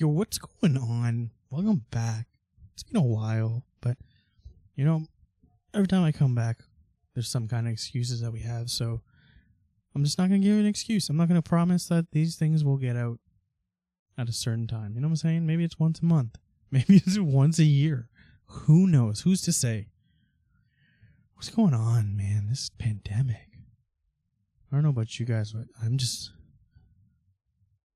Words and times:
Yo, 0.00 0.06
what's 0.06 0.38
going 0.38 0.76
on? 0.76 1.28
Welcome 1.50 1.84
back. 1.90 2.28
It's 2.72 2.84
been 2.84 3.02
a 3.02 3.04
while, 3.04 3.64
but 3.80 3.96
you 4.76 4.84
know, 4.84 5.02
every 5.74 5.88
time 5.88 6.04
I 6.04 6.12
come 6.12 6.36
back, 6.36 6.60
there's 7.14 7.26
some 7.28 7.48
kind 7.48 7.66
of 7.66 7.72
excuses 7.72 8.20
that 8.20 8.32
we 8.32 8.38
have. 8.42 8.70
So 8.70 9.00
I'm 9.96 10.04
just 10.04 10.16
not 10.16 10.28
gonna 10.28 10.38
give 10.38 10.56
an 10.56 10.66
excuse. 10.66 11.08
I'm 11.08 11.16
not 11.16 11.26
gonna 11.26 11.42
promise 11.42 11.88
that 11.88 12.12
these 12.12 12.36
things 12.36 12.62
will 12.62 12.76
get 12.76 12.94
out 12.94 13.18
at 14.16 14.28
a 14.28 14.32
certain 14.32 14.68
time. 14.68 14.92
You 14.94 15.00
know 15.00 15.08
what 15.08 15.12
I'm 15.12 15.16
saying? 15.16 15.46
Maybe 15.46 15.64
it's 15.64 15.80
once 15.80 15.98
a 15.98 16.04
month. 16.04 16.38
Maybe 16.70 17.02
it's 17.04 17.18
once 17.18 17.58
a 17.58 17.64
year. 17.64 18.08
Who 18.46 18.86
knows? 18.86 19.22
Who's 19.22 19.42
to 19.42 19.52
say? 19.52 19.88
What's 21.34 21.50
going 21.50 21.74
on, 21.74 22.16
man? 22.16 22.46
This 22.48 22.70
pandemic. 22.78 23.48
I 24.70 24.76
don't 24.76 24.84
know 24.84 24.90
about 24.90 25.18
you 25.18 25.26
guys, 25.26 25.54
but 25.54 25.64
I'm 25.82 25.98
just 25.98 26.30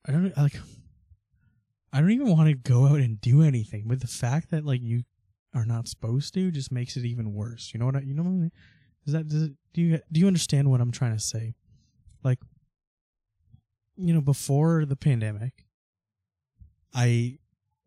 I 0.04 0.10
don't 0.10 0.36
like 0.36 0.56
I 1.92 2.00
don't 2.00 2.10
even 2.10 2.30
want 2.30 2.48
to 2.48 2.54
go 2.54 2.86
out 2.86 3.00
and 3.00 3.20
do 3.20 3.42
anything. 3.42 3.84
But 3.86 4.00
the 4.00 4.06
fact 4.06 4.50
that 4.50 4.64
like 4.64 4.82
you 4.82 5.02
are 5.54 5.66
not 5.66 5.88
supposed 5.88 6.34
to 6.34 6.50
just 6.50 6.72
makes 6.72 6.96
it 6.96 7.04
even 7.04 7.34
worse. 7.34 7.72
You 7.72 7.80
know 7.80 7.86
what 7.86 7.96
I 7.96 8.00
you 8.00 8.14
know 8.14 8.22
what 8.22 8.30
I 8.30 8.32
mean? 8.32 8.52
Is 9.06 9.12
that 9.12 9.28
does 9.28 9.42
it, 9.42 9.52
do 9.74 9.82
you 9.82 9.98
do 10.10 10.20
you 10.20 10.26
understand 10.26 10.70
what 10.70 10.80
I'm 10.80 10.92
trying 10.92 11.14
to 11.14 11.22
say? 11.22 11.54
Like 12.22 12.38
you 13.96 14.14
know, 14.14 14.20
before 14.20 14.84
the 14.84 14.96
pandemic, 14.96 15.66
I 16.94 17.38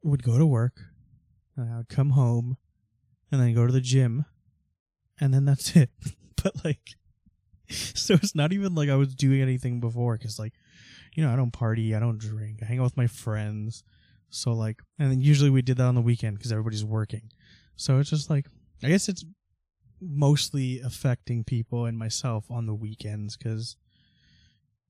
would 0.03 0.23
go 0.23 0.37
to 0.37 0.45
work, 0.45 0.79
and 1.55 1.73
I 1.73 1.77
would 1.77 1.89
come 1.89 2.11
home, 2.11 2.57
and 3.31 3.41
then 3.41 3.53
go 3.53 3.65
to 3.65 3.73
the 3.73 3.81
gym, 3.81 4.25
and 5.19 5.33
then 5.33 5.45
that's 5.45 5.75
it. 5.75 5.89
but 6.43 6.63
like, 6.63 6.95
so 7.69 8.13
it's 8.13 8.35
not 8.35 8.53
even 8.53 8.75
like 8.75 8.89
I 8.89 8.95
was 8.95 9.15
doing 9.15 9.41
anything 9.41 9.79
before, 9.79 10.17
because 10.17 10.37
like, 10.37 10.53
you 11.15 11.23
know, 11.23 11.31
I 11.31 11.35
don't 11.35 11.51
party, 11.51 11.95
I 11.95 11.99
don't 11.99 12.19
drink, 12.19 12.59
I 12.61 12.65
hang 12.65 12.79
out 12.79 12.83
with 12.83 12.97
my 12.97 13.07
friends. 13.07 13.83
So 14.35 14.53
like, 14.53 14.81
and 14.99 15.11
then 15.11 15.21
usually 15.21 15.49
we 15.49 15.61
did 15.61 15.77
that 15.77 15.85
on 15.85 15.95
the 15.95 16.01
weekend 16.01 16.37
because 16.37 16.51
everybody's 16.51 16.85
working. 16.85 17.31
So 17.75 17.99
it's 17.99 18.09
just 18.09 18.29
like, 18.29 18.47
I 18.83 18.89
guess 18.89 19.09
it's 19.09 19.25
mostly 20.01 20.81
affecting 20.81 21.43
people 21.43 21.85
and 21.85 21.97
myself 21.97 22.45
on 22.49 22.65
the 22.65 22.73
weekends 22.73 23.37
because, 23.37 23.77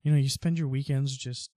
you 0.02 0.10
know, 0.10 0.18
you 0.18 0.28
spend 0.28 0.58
your 0.58 0.68
weekends 0.68 1.16
just 1.16 1.50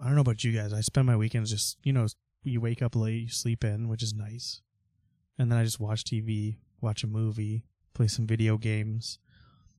I 0.00 0.06
don't 0.06 0.16
know 0.16 0.22
about 0.22 0.44
you 0.44 0.52
guys. 0.52 0.72
I 0.72 0.80
spend 0.80 1.06
my 1.06 1.16
weekends 1.16 1.50
just, 1.50 1.78
you 1.82 1.92
know, 1.92 2.06
you 2.42 2.60
wake 2.60 2.82
up 2.82 2.96
late, 2.96 3.22
you 3.22 3.28
sleep 3.28 3.64
in, 3.64 3.88
which 3.88 4.02
is 4.02 4.12
nice. 4.12 4.60
And 5.38 5.50
then 5.50 5.58
I 5.58 5.64
just 5.64 5.80
watch 5.80 6.04
TV, 6.04 6.58
watch 6.80 7.04
a 7.04 7.06
movie, 7.06 7.64
play 7.94 8.08
some 8.08 8.26
video 8.26 8.58
games. 8.58 9.18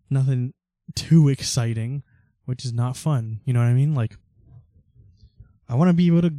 Nothing 0.09 0.53
too 0.95 1.29
exciting, 1.29 2.03
which 2.45 2.65
is 2.65 2.73
not 2.73 2.97
fun. 2.97 3.41
You 3.45 3.53
know 3.53 3.59
what 3.59 3.67
I 3.67 3.73
mean? 3.73 3.93
Like, 3.93 4.15
I 5.67 5.75
want 5.75 5.89
to 5.89 5.93
be 5.93 6.07
able 6.07 6.21
to 6.21 6.33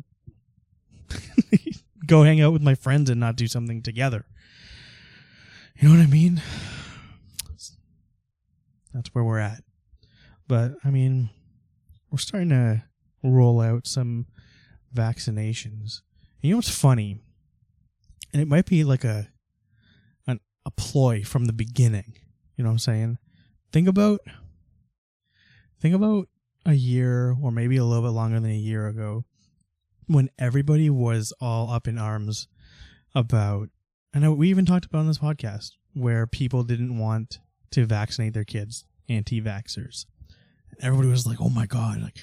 go 2.06 2.22
hang 2.22 2.40
out 2.40 2.52
with 2.52 2.62
my 2.62 2.74
friends 2.74 3.10
and 3.10 3.20
not 3.20 3.36
do 3.36 3.46
something 3.46 3.82
together. 3.82 4.24
You 5.78 5.88
know 5.88 5.96
what 5.96 6.02
I 6.02 6.06
mean? 6.06 6.40
That's 8.94 9.14
where 9.14 9.24
we're 9.24 9.38
at. 9.38 9.62
But, 10.48 10.72
I 10.84 10.90
mean, 10.90 11.28
we're 12.10 12.18
starting 12.18 12.50
to 12.50 12.84
roll 13.22 13.60
out 13.60 13.86
some 13.86 14.26
vaccinations. 14.94 16.00
And 16.40 16.48
you 16.48 16.50
know 16.52 16.58
what's 16.58 16.70
funny? 16.70 17.20
And 18.32 18.40
it 18.40 18.48
might 18.48 18.66
be 18.66 18.84
like 18.84 19.04
a 19.04 19.28
an, 20.26 20.40
a 20.64 20.70
ploy 20.70 21.22
from 21.24 21.46
the 21.46 21.52
beginning. 21.52 22.14
You 22.56 22.64
know 22.64 22.70
what 22.70 22.74
I'm 22.74 22.78
saying? 22.78 23.18
Think 23.72 23.88
about 23.88 24.20
think 25.80 25.94
about 25.94 26.28
a 26.66 26.74
year 26.74 27.34
or 27.40 27.50
maybe 27.50 27.76
a 27.76 27.84
little 27.84 28.02
bit 28.02 28.14
longer 28.14 28.40
than 28.40 28.50
a 28.50 28.54
year 28.54 28.88
ago 28.88 29.24
when 30.06 30.28
everybody 30.38 30.90
was 30.90 31.32
all 31.40 31.70
up 31.70 31.88
in 31.88 31.96
arms 31.96 32.48
about 33.14 33.70
I 34.14 34.18
know 34.18 34.32
we 34.32 34.50
even 34.50 34.66
talked 34.66 34.86
about 34.86 35.00
on 35.00 35.06
this 35.06 35.18
podcast 35.18 35.72
where 35.94 36.26
people 36.26 36.62
didn't 36.62 36.98
want 36.98 37.38
to 37.70 37.84
vaccinate 37.84 38.34
their 38.34 38.44
kids, 38.44 38.84
anti-vaxxers. 39.08 40.06
Everybody 40.80 41.08
was 41.08 41.26
like, 41.26 41.40
"Oh 41.40 41.50
my 41.50 41.66
god, 41.66 42.00
like 42.00 42.16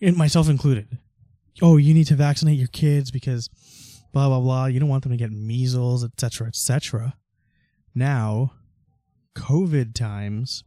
and 0.00 0.16
myself 0.16 0.48
included. 0.48 0.98
Oh, 1.62 1.76
you 1.76 1.94
need 1.94 2.06
to 2.06 2.14
vaccinate 2.14 2.58
your 2.58 2.68
kids 2.68 3.10
because 3.10 3.48
blah 4.12 4.28
blah 4.28 4.40
blah. 4.40 4.66
You 4.66 4.80
don't 4.80 4.88
want 4.88 5.02
them 5.02 5.12
to 5.12 5.18
get 5.18 5.32
measles, 5.32 6.04
etc., 6.04 6.48
etc. 6.48 7.16
Now, 7.94 8.52
COVID 9.36 9.94
times, 9.94 10.64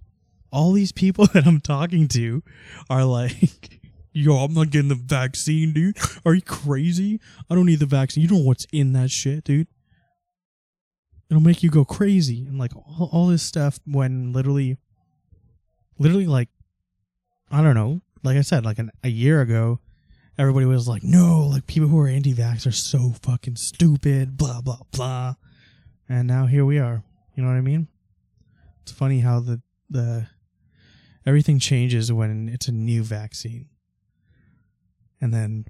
all 0.54 0.72
these 0.72 0.94
people 0.94 1.26
that 1.34 1.46
I'm 1.46 1.60
talking 1.60 2.08
to 2.10 2.44
are 2.90 3.04
like, 3.04 3.82
"Yo, 4.14 4.36
I'm 4.38 4.54
not 4.54 4.70
getting 4.70 4.90
the 4.90 4.96
vaccine, 4.96 5.74
dude. 5.74 5.98
Are 6.26 6.34
you 6.34 6.42
crazy? 6.42 7.20
I 7.50 7.56
don't 7.56 7.66
need 7.66 7.80
the 7.80 7.86
vaccine. 7.86 8.22
You 8.22 8.30
don't 8.30 8.40
know 8.40 8.46
what's 8.46 8.68
in 8.72 8.94
that 8.94 9.12
shit, 9.12 9.44
dude. 9.44 9.68
It'll 11.30 11.42
make 11.42 11.64
you 11.64 11.70
go 11.70 11.84
crazy." 11.84 12.46
And 12.46 12.58
like 12.58 12.76
all, 12.76 13.10
all 13.12 13.28
this 13.28 13.44
stuff 13.44 13.80
when 13.86 14.32
literally, 14.32 14.78
literally 15.98 16.28
like, 16.28 16.50
I 17.52 17.62
don't 17.62 17.76
know, 17.76 18.02
like 18.24 18.38
I 18.38 18.42
said, 18.42 18.64
like 18.64 18.80
an, 18.80 18.92
a 19.04 19.10
year 19.10 19.42
ago, 19.42 19.80
everybody 20.38 20.66
was 20.66 20.88
like, 20.88 21.04
no, 21.04 21.48
like 21.48 21.68
people 21.68 21.90
who 21.90 22.00
are 22.00 22.08
anti-vax 22.08 22.66
are 22.68 22.72
so 22.72 23.14
fucking 23.24 23.56
stupid, 23.56 24.38
blah 24.38 24.62
blah 24.62 24.80
blah, 24.92 25.34
and 26.08 26.28
now 26.28 26.46
here 26.46 26.64
we 26.64 26.78
are. 26.78 27.04
You 27.36 27.42
know 27.42 27.50
what 27.50 27.58
I 27.58 27.62
mean? 27.62 27.88
It's 28.84 28.92
funny 28.92 29.22
how 29.22 29.40
the 29.40 29.60
the 29.90 30.28
everything 31.26 31.60
changes 31.60 32.12
when 32.12 32.50
it's 32.50 32.68
a 32.68 32.72
new 32.72 33.04
vaccine, 33.04 33.70
and 35.22 35.34
then 35.34 35.66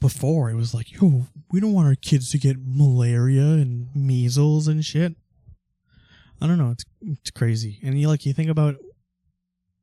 before 0.00 0.50
it 0.50 0.54
was 0.54 0.74
like, 0.74 0.92
yo, 0.92 1.26
we 1.50 1.60
don't 1.60 1.72
want 1.72 1.88
our 1.88 1.94
kids 1.94 2.30
to 2.30 2.38
get 2.38 2.56
malaria 2.60 3.42
and 3.42 3.88
measles 3.94 4.68
and 4.68 4.84
shit. 4.84 5.14
I 6.40 6.46
don't 6.46 6.58
know. 6.58 6.70
It's 6.70 6.84
it's 7.00 7.30
crazy, 7.30 7.78
and 7.82 7.98
you 7.98 8.08
like 8.08 8.24
you 8.24 8.32
think 8.32 8.50
about 8.50 8.76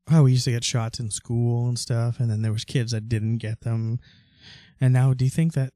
how 0.07 0.23
we 0.23 0.31
used 0.31 0.45
to 0.45 0.51
get 0.51 0.63
shots 0.63 0.99
in 0.99 1.09
school 1.09 1.67
and 1.67 1.77
stuff, 1.77 2.19
and 2.19 2.29
then 2.29 2.41
there 2.41 2.51
was 2.51 2.63
kids 2.63 2.91
that 2.91 3.09
didn't 3.09 3.37
get 3.37 3.61
them. 3.61 3.99
And 4.79 4.93
now, 4.93 5.13
do 5.13 5.25
you 5.25 5.31
think 5.31 5.53
that 5.53 5.73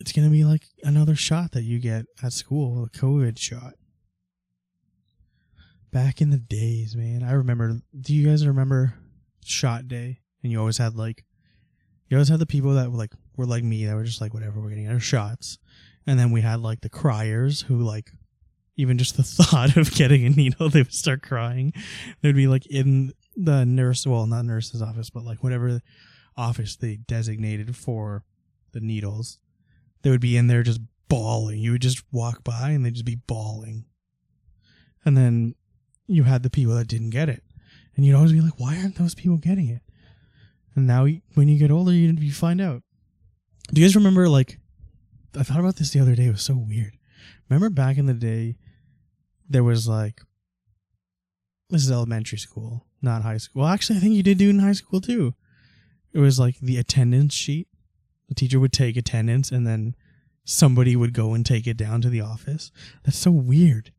it's 0.00 0.12
gonna 0.12 0.30
be 0.30 0.44
like 0.44 0.64
another 0.82 1.14
shot 1.14 1.52
that 1.52 1.62
you 1.62 1.78
get 1.78 2.06
at 2.22 2.32
school, 2.32 2.84
a 2.84 2.90
COVID 2.90 3.38
shot? 3.38 3.74
Back 5.92 6.20
in 6.20 6.30
the 6.30 6.38
days, 6.38 6.94
man, 6.94 7.22
I 7.22 7.32
remember. 7.32 7.80
Do 7.98 8.14
you 8.14 8.28
guys 8.28 8.46
remember 8.46 8.94
shot 9.44 9.88
day? 9.88 10.20
And 10.42 10.52
you 10.52 10.58
always 10.58 10.78
had 10.78 10.94
like, 10.94 11.24
you 12.08 12.16
always 12.16 12.28
had 12.28 12.38
the 12.38 12.46
people 12.46 12.74
that 12.74 12.90
were 12.90 12.96
like 12.96 13.12
were 13.36 13.46
like 13.46 13.64
me 13.64 13.86
that 13.86 13.94
were 13.94 14.04
just 14.04 14.20
like 14.20 14.34
whatever, 14.34 14.60
we're 14.60 14.70
getting 14.70 14.88
our 14.88 15.00
shots. 15.00 15.58
And 16.06 16.18
then 16.18 16.30
we 16.30 16.40
had 16.40 16.60
like 16.60 16.80
the 16.80 16.88
criers 16.88 17.62
who 17.62 17.78
like 17.78 18.10
even 18.76 18.98
just 18.98 19.16
the 19.16 19.22
thought 19.42 19.76
of 19.76 19.92
getting 19.92 20.24
a 20.24 20.30
needle, 20.30 20.68
they 20.68 20.80
would 20.80 20.94
start 20.94 21.22
crying. 21.22 21.72
They'd 22.22 22.34
be 22.34 22.46
like 22.46 22.66
in 22.66 23.12
the 23.36 23.64
nurse, 23.64 24.06
well, 24.06 24.26
not 24.26 24.44
nurse's 24.44 24.82
office, 24.82 25.10
but 25.10 25.24
like 25.24 25.42
whatever 25.42 25.80
office 26.36 26.76
they 26.76 26.96
designated 26.96 27.76
for 27.76 28.24
the 28.72 28.80
needles. 28.80 29.38
They 30.02 30.10
would 30.10 30.20
be 30.20 30.36
in 30.36 30.46
there 30.46 30.62
just 30.62 30.80
bawling. 31.08 31.58
You 31.58 31.72
would 31.72 31.82
just 31.82 32.02
walk 32.12 32.42
by 32.42 32.70
and 32.70 32.84
they'd 32.84 32.94
just 32.94 33.04
be 33.04 33.20
bawling. 33.26 33.84
And 35.04 35.16
then 35.16 35.54
you 36.10 36.24
had 36.24 36.42
the 36.42 36.50
people 36.50 36.74
that 36.74 36.88
didn't 36.88 37.10
get 37.10 37.28
it. 37.28 37.42
And 37.96 38.04
you'd 38.04 38.16
always 38.16 38.32
be 38.32 38.40
like, 38.40 38.58
why 38.58 38.76
aren't 38.76 38.96
those 38.96 39.14
people 39.14 39.36
getting 39.36 39.68
it? 39.68 39.82
And 40.74 40.86
now 40.86 41.06
when 41.34 41.48
you 41.48 41.58
get 41.58 41.70
older, 41.70 41.92
you, 41.92 42.12
you 42.18 42.32
find 42.32 42.60
out. 42.60 42.82
Do 43.72 43.80
you 43.80 43.86
guys 43.86 43.96
remember, 43.96 44.28
like, 44.28 44.58
I 45.38 45.42
thought 45.42 45.60
about 45.60 45.76
this 45.76 45.90
the 45.90 46.00
other 46.00 46.14
day. 46.14 46.26
It 46.26 46.32
was 46.32 46.42
so 46.42 46.56
weird. 46.56 46.92
Remember 47.48 47.70
back 47.70 47.98
in 47.98 48.06
the 48.06 48.14
day, 48.14 48.56
there 49.48 49.64
was 49.64 49.86
like, 49.86 50.20
this 51.68 51.82
is 51.82 51.90
elementary 51.90 52.38
school, 52.38 52.86
not 53.02 53.22
high 53.22 53.36
school. 53.36 53.62
Well, 53.62 53.72
actually, 53.72 53.98
I 53.98 54.00
think 54.00 54.14
you 54.14 54.22
did 54.22 54.38
do 54.38 54.46
it 54.46 54.50
in 54.50 54.58
high 54.58 54.72
school 54.72 55.00
too. 55.00 55.34
It 56.12 56.18
was 56.18 56.38
like 56.40 56.58
the 56.58 56.78
attendance 56.78 57.34
sheet. 57.34 57.68
The 58.28 58.34
teacher 58.34 58.58
would 58.58 58.72
take 58.72 58.96
attendance 58.96 59.50
and 59.50 59.66
then 59.66 59.94
somebody 60.44 60.96
would 60.96 61.12
go 61.12 61.34
and 61.34 61.46
take 61.46 61.66
it 61.66 61.76
down 61.76 62.00
to 62.00 62.08
the 62.08 62.20
office. 62.20 62.72
That's 63.04 63.18
so 63.18 63.30
weird. 63.30 63.92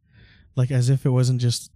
Like 0.56 0.72
as 0.72 0.90
if 0.90 1.06
it 1.06 1.12
wasn't 1.12 1.40
just 1.40 1.72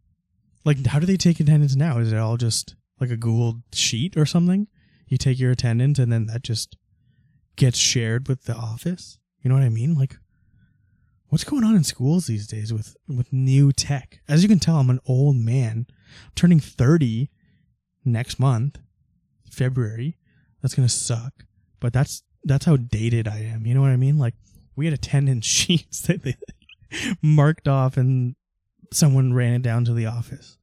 like 0.66 0.86
how 0.86 1.00
do 1.00 1.06
they 1.06 1.18
take 1.18 1.40
attendance 1.40 1.76
now? 1.76 2.00
Is 2.00 2.12
it 2.12 2.18
all 2.18 2.38
just 2.38 2.76
like 3.00 3.12
a 3.12 3.18
Google 3.18 3.62
sheet 3.74 4.18
or 4.18 4.26
something? 4.26 4.68
You 5.08 5.18
take 5.18 5.40
your 5.40 5.52
attendance 5.52 6.00
and 6.00 6.12
then 6.12 6.26
that 6.26 6.44
just 6.44 6.76
gets 7.56 7.78
shared 7.78 8.28
with 8.28 8.44
the 8.46 8.56
office? 8.56 9.20
You 9.42 9.50
know 9.50 9.56
what 9.56 9.64
I 9.64 9.70
mean? 9.70 9.94
Like 9.94 10.18
what's 11.28 11.44
going 11.44 11.64
on 11.64 11.76
in 11.76 11.84
schools 11.84 12.28
these 12.28 12.48
days 12.48 12.74
with 12.74 12.96
with 13.08 13.32
new 13.32 13.72
tech? 13.72 14.22
As 14.28 14.42
you 14.42 14.50
can 14.50 14.60
tell, 14.60 14.78
I'm 14.78 14.90
an 14.90 15.00
old 15.06 15.36
man. 15.36 15.86
Turning 16.36 16.60
30 16.60 17.30
next 18.04 18.40
month, 18.40 18.80
February. 19.50 20.18
That's 20.62 20.74
gonna 20.74 20.90
suck, 20.90 21.46
but 21.80 21.94
that's 21.94 22.24
that's 22.44 22.66
how 22.66 22.78
dated 22.78 23.28
I 23.28 23.40
am. 23.40 23.66
You 23.66 23.74
know 23.74 23.82
what 23.82 23.92
I 23.92 23.98
mean? 23.98 24.18
Like 24.18 24.36
we 24.76 24.86
had 24.86 24.94
attendance 24.94 25.46
sheets 25.46 26.02
that 26.02 26.24
they 26.24 26.36
marked 27.22 27.68
off, 27.68 27.98
and 27.98 28.36
someone 28.96 29.34
ran 29.34 29.54
it 29.54 29.62
down 29.62 29.86
to 29.86 29.94
the 29.94 30.06
office, 30.06 30.58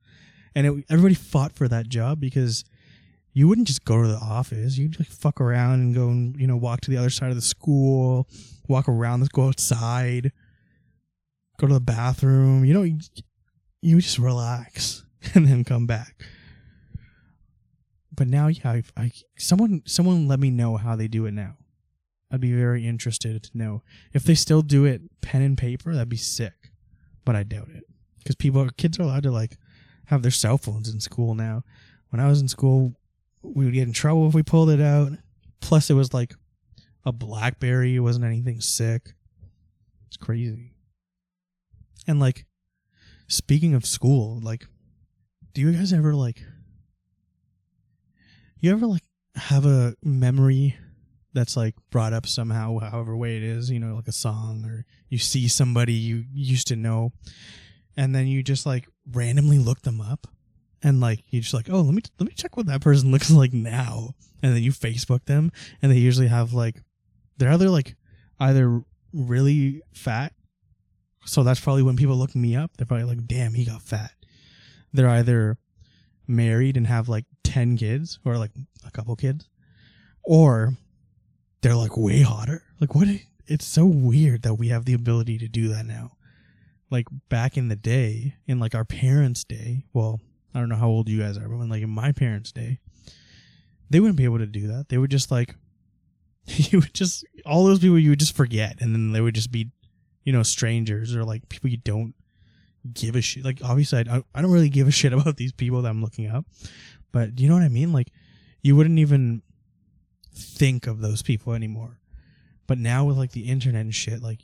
and 0.54 0.66
it, 0.66 0.84
everybody 0.88 1.14
fought 1.14 1.52
for 1.52 1.68
that 1.68 1.88
job 1.88 2.20
because 2.20 2.64
you 3.32 3.48
wouldn't 3.48 3.66
just 3.66 3.84
go 3.84 4.02
to 4.02 4.08
the 4.08 4.18
office. 4.18 4.76
You'd 4.76 4.98
like 4.98 5.08
fuck 5.08 5.40
around 5.40 5.80
and 5.80 5.94
go 5.94 6.08
and 6.08 6.38
you 6.40 6.46
know 6.46 6.56
walk 6.56 6.80
to 6.82 6.90
the 6.90 6.96
other 6.96 7.10
side 7.10 7.30
of 7.30 7.36
the 7.36 7.42
school, 7.42 8.28
walk 8.68 8.88
around, 8.88 9.20
let's 9.20 9.32
go 9.32 9.48
outside, 9.48 10.32
go 11.58 11.66
to 11.66 11.74
the 11.74 11.80
bathroom. 11.80 12.64
You 12.64 12.74
know, 12.74 12.82
you, 12.82 12.98
you 13.80 14.00
just 14.00 14.18
relax 14.18 15.04
and 15.34 15.46
then 15.46 15.64
come 15.64 15.86
back. 15.86 16.22
But 18.14 18.28
now, 18.28 18.48
yeah, 18.48 18.70
I, 18.70 18.82
I 18.96 19.12
someone 19.36 19.82
someone 19.86 20.28
let 20.28 20.40
me 20.40 20.50
know 20.50 20.76
how 20.76 20.96
they 20.96 21.08
do 21.08 21.26
it 21.26 21.32
now. 21.32 21.56
I'd 22.30 22.40
be 22.40 22.54
very 22.54 22.86
interested 22.86 23.42
to 23.42 23.50
know 23.54 23.82
if 24.14 24.24
they 24.24 24.34
still 24.34 24.62
do 24.62 24.86
it 24.86 25.02
pen 25.20 25.42
and 25.42 25.56
paper. 25.56 25.92
That'd 25.92 26.08
be 26.08 26.16
sick, 26.16 26.70
but 27.24 27.36
I 27.36 27.42
doubt 27.42 27.68
it 27.74 27.84
because 28.22 28.36
people, 28.36 28.68
kids 28.76 28.98
are 28.98 29.02
allowed 29.02 29.24
to 29.24 29.30
like 29.30 29.56
have 30.06 30.22
their 30.22 30.30
cell 30.30 30.58
phones 30.58 30.92
in 30.92 31.00
school 31.00 31.34
now. 31.34 31.62
When 32.10 32.20
I 32.20 32.28
was 32.28 32.40
in 32.40 32.48
school, 32.48 32.94
we 33.42 33.64
would 33.64 33.74
get 33.74 33.86
in 33.86 33.92
trouble 33.92 34.28
if 34.28 34.34
we 34.34 34.42
pulled 34.42 34.70
it 34.70 34.80
out. 34.80 35.12
Plus, 35.60 35.90
it 35.90 35.94
was 35.94 36.12
like 36.12 36.34
a 37.04 37.12
BlackBerry. 37.12 37.96
It 37.96 38.00
wasn't 38.00 38.24
anything 38.24 38.60
sick. 38.60 39.14
It's 40.06 40.16
crazy. 40.16 40.72
And 42.06 42.20
like, 42.20 42.46
speaking 43.28 43.74
of 43.74 43.86
school, 43.86 44.40
like, 44.42 44.66
do 45.54 45.60
you 45.60 45.72
guys 45.72 45.92
ever 45.92 46.14
like, 46.14 46.42
you 48.58 48.70
ever 48.72 48.86
like 48.86 49.02
have 49.36 49.64
a 49.64 49.94
memory 50.02 50.76
that's 51.32 51.56
like 51.56 51.74
brought 51.90 52.12
up 52.12 52.26
somehow, 52.26 52.78
however 52.78 53.16
way 53.16 53.36
it 53.36 53.42
is, 53.42 53.70
you 53.70 53.78
know, 53.78 53.94
like 53.94 54.08
a 54.08 54.12
song 54.12 54.64
or 54.66 54.84
you 55.08 55.18
see 55.18 55.48
somebody 55.48 55.94
you 55.94 56.24
used 56.32 56.68
to 56.68 56.76
know, 56.76 57.12
and 57.96 58.14
then 58.14 58.26
you 58.26 58.42
just 58.42 58.66
like 58.66 58.88
randomly 59.12 59.58
look 59.58 59.82
them 59.82 60.00
up 60.00 60.26
and 60.82 61.00
like 61.00 61.20
you 61.30 61.40
just 61.40 61.54
like 61.54 61.68
oh 61.70 61.80
let 61.80 61.94
me 61.94 62.02
let 62.18 62.28
me 62.28 62.34
check 62.34 62.56
what 62.56 62.66
that 62.66 62.80
person 62.80 63.10
looks 63.12 63.30
like 63.30 63.52
now. 63.52 64.14
And 64.42 64.56
then 64.56 64.62
you 64.62 64.72
facebook 64.72 65.24
them 65.26 65.52
and 65.80 65.92
they 65.92 65.96
usually 65.96 66.26
have 66.26 66.52
like 66.52 66.82
they're 67.38 67.52
either 67.52 67.70
like 67.70 67.94
either 68.40 68.82
really 69.12 69.82
fat 69.94 70.32
so 71.24 71.44
that's 71.44 71.60
probably 71.60 71.82
when 71.84 71.96
people 71.96 72.16
look 72.16 72.34
me 72.34 72.56
up 72.56 72.72
they're 72.76 72.86
probably 72.86 73.04
like 73.04 73.26
damn 73.26 73.54
he 73.54 73.64
got 73.64 73.82
fat. 73.82 74.12
They're 74.92 75.08
either 75.08 75.58
married 76.26 76.76
and 76.76 76.86
have 76.86 77.08
like 77.08 77.24
10 77.44 77.76
kids 77.76 78.18
or 78.24 78.36
like 78.36 78.50
a 78.86 78.90
couple 78.90 79.14
kids 79.16 79.48
or 80.24 80.74
they're 81.60 81.76
like 81.76 81.96
way 81.96 82.22
hotter. 82.22 82.64
Like 82.80 82.94
what 82.94 83.08
it's 83.46 83.64
so 83.64 83.84
weird 83.86 84.42
that 84.42 84.54
we 84.54 84.68
have 84.68 84.84
the 84.84 84.94
ability 84.94 85.38
to 85.38 85.48
do 85.48 85.68
that 85.68 85.86
now 85.86 86.12
like 86.92 87.06
back 87.28 87.56
in 87.56 87.68
the 87.68 87.76
day 87.76 88.36
in 88.46 88.60
like 88.60 88.74
our 88.74 88.84
parents 88.84 89.42
day 89.44 89.84
well 89.92 90.20
I 90.54 90.60
don't 90.60 90.68
know 90.68 90.76
how 90.76 90.88
old 90.88 91.08
you 91.08 91.20
guys 91.20 91.38
are, 91.38 91.48
but 91.48 91.56
when 91.56 91.68
like 91.68 91.82
in 91.82 91.90
my 91.90 92.12
parents' 92.12 92.52
day, 92.52 92.78
they 93.90 94.00
wouldn't 94.00 94.18
be 94.18 94.24
able 94.24 94.38
to 94.38 94.46
do 94.46 94.68
that. 94.68 94.88
They 94.88 94.98
would 94.98 95.10
just 95.10 95.30
like 95.30 95.56
you 96.46 96.80
would 96.80 96.94
just 96.94 97.24
all 97.46 97.64
those 97.64 97.78
people 97.78 97.98
you 97.98 98.10
would 98.10 98.20
just 98.20 98.36
forget, 98.36 98.80
and 98.80 98.94
then 98.94 99.12
they 99.12 99.20
would 99.20 99.34
just 99.34 99.50
be, 99.50 99.70
you 100.24 100.32
know, 100.32 100.42
strangers 100.42 101.16
or 101.16 101.24
like 101.24 101.48
people 101.48 101.70
you 101.70 101.78
don't 101.78 102.14
give 102.92 103.16
a 103.16 103.22
shit. 103.22 103.44
Like 103.44 103.60
obviously, 103.64 104.04
I 104.08 104.22
I 104.34 104.42
don't 104.42 104.52
really 104.52 104.68
give 104.68 104.88
a 104.88 104.92
shit 104.92 105.12
about 105.12 105.36
these 105.36 105.52
people 105.52 105.82
that 105.82 105.88
I'm 105.88 106.02
looking 106.02 106.28
up, 106.28 106.44
but 107.12 107.40
you 107.40 107.48
know 107.48 107.54
what 107.54 107.64
I 107.64 107.68
mean? 107.68 107.92
Like 107.92 108.08
you 108.60 108.76
wouldn't 108.76 108.98
even 108.98 109.42
think 110.34 110.86
of 110.86 111.00
those 111.00 111.22
people 111.22 111.54
anymore. 111.54 111.98
But 112.66 112.78
now 112.78 113.04
with 113.04 113.18
like 113.18 113.32
the 113.32 113.48
internet 113.48 113.82
and 113.82 113.94
shit, 113.94 114.22
like 114.22 114.40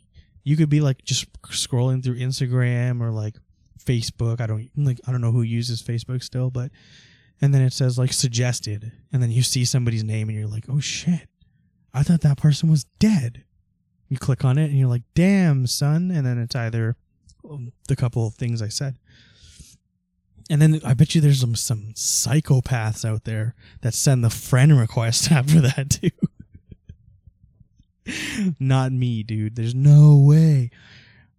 you 0.48 0.56
could 0.56 0.70
be 0.70 0.80
like 0.80 1.04
just 1.04 1.30
scrolling 1.42 2.02
through 2.02 2.16
Instagram 2.16 3.02
or 3.02 3.10
like 3.10 3.36
Facebook. 3.84 4.40
I 4.40 4.46
don't 4.46 4.70
like 4.78 4.98
I 5.06 5.12
don't 5.12 5.20
know 5.20 5.30
who 5.30 5.42
uses 5.42 5.82
Facebook 5.82 6.22
still, 6.22 6.50
but 6.50 6.70
and 7.42 7.52
then 7.52 7.60
it 7.60 7.74
says 7.74 7.98
like 7.98 8.14
suggested, 8.14 8.92
and 9.12 9.22
then 9.22 9.30
you 9.30 9.42
see 9.42 9.66
somebody's 9.66 10.02
name 10.02 10.30
and 10.30 10.38
you're 10.38 10.48
like, 10.48 10.64
oh 10.66 10.80
shit, 10.80 11.28
I 11.92 12.02
thought 12.02 12.22
that 12.22 12.38
person 12.38 12.70
was 12.70 12.84
dead. 12.98 13.44
You 14.08 14.16
click 14.16 14.42
on 14.42 14.56
it 14.56 14.70
and 14.70 14.78
you're 14.78 14.88
like, 14.88 15.02
damn 15.14 15.66
son, 15.66 16.10
and 16.10 16.26
then 16.26 16.38
it's 16.38 16.56
either 16.56 16.96
um, 17.48 17.72
the 17.88 17.96
couple 17.96 18.26
of 18.26 18.32
things 18.34 18.62
I 18.62 18.68
said. 18.68 18.96
And 20.48 20.62
then 20.62 20.80
I 20.82 20.94
bet 20.94 21.14
you 21.14 21.20
there's 21.20 21.40
some, 21.40 21.54
some 21.54 21.92
psychopaths 21.94 23.04
out 23.04 23.24
there 23.24 23.54
that 23.82 23.92
send 23.92 24.24
the 24.24 24.30
friend 24.30 24.80
request 24.80 25.30
after 25.30 25.60
that 25.60 25.90
too. 25.90 26.08
Not 28.60 28.92
me, 28.92 29.22
dude. 29.22 29.56
There's 29.56 29.74
no 29.74 30.16
way. 30.16 30.70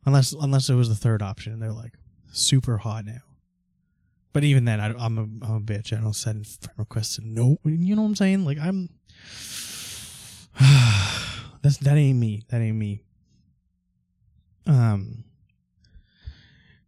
Unless 0.05 0.33
unless 0.33 0.69
it 0.69 0.75
was 0.75 0.89
the 0.89 0.95
third 0.95 1.21
option. 1.21 1.59
They're 1.59 1.71
like, 1.71 1.93
super 2.31 2.77
hot 2.77 3.05
now. 3.05 3.21
But 4.31 4.43
even 4.43 4.65
then, 4.65 4.79
I, 4.79 5.05
am 5.05 5.17
a, 5.17 5.45
I'm 5.45 5.55
a 5.55 5.59
bitch. 5.59 5.95
I 5.95 6.01
don't 6.01 6.13
send 6.13 6.45
friend 6.47 6.77
requests 6.77 7.15
to 7.15 7.21
no. 7.25 7.57
You 7.63 7.95
know 7.95 8.03
what 8.03 8.09
I'm 8.09 8.15
saying? 8.15 8.45
Like 8.45 8.59
I'm. 8.59 8.89
That's 11.61 11.77
that 11.77 11.97
ain't 11.97 12.19
me. 12.19 12.43
That 12.49 12.61
ain't 12.61 12.77
me. 12.77 13.03
Um. 14.65 15.23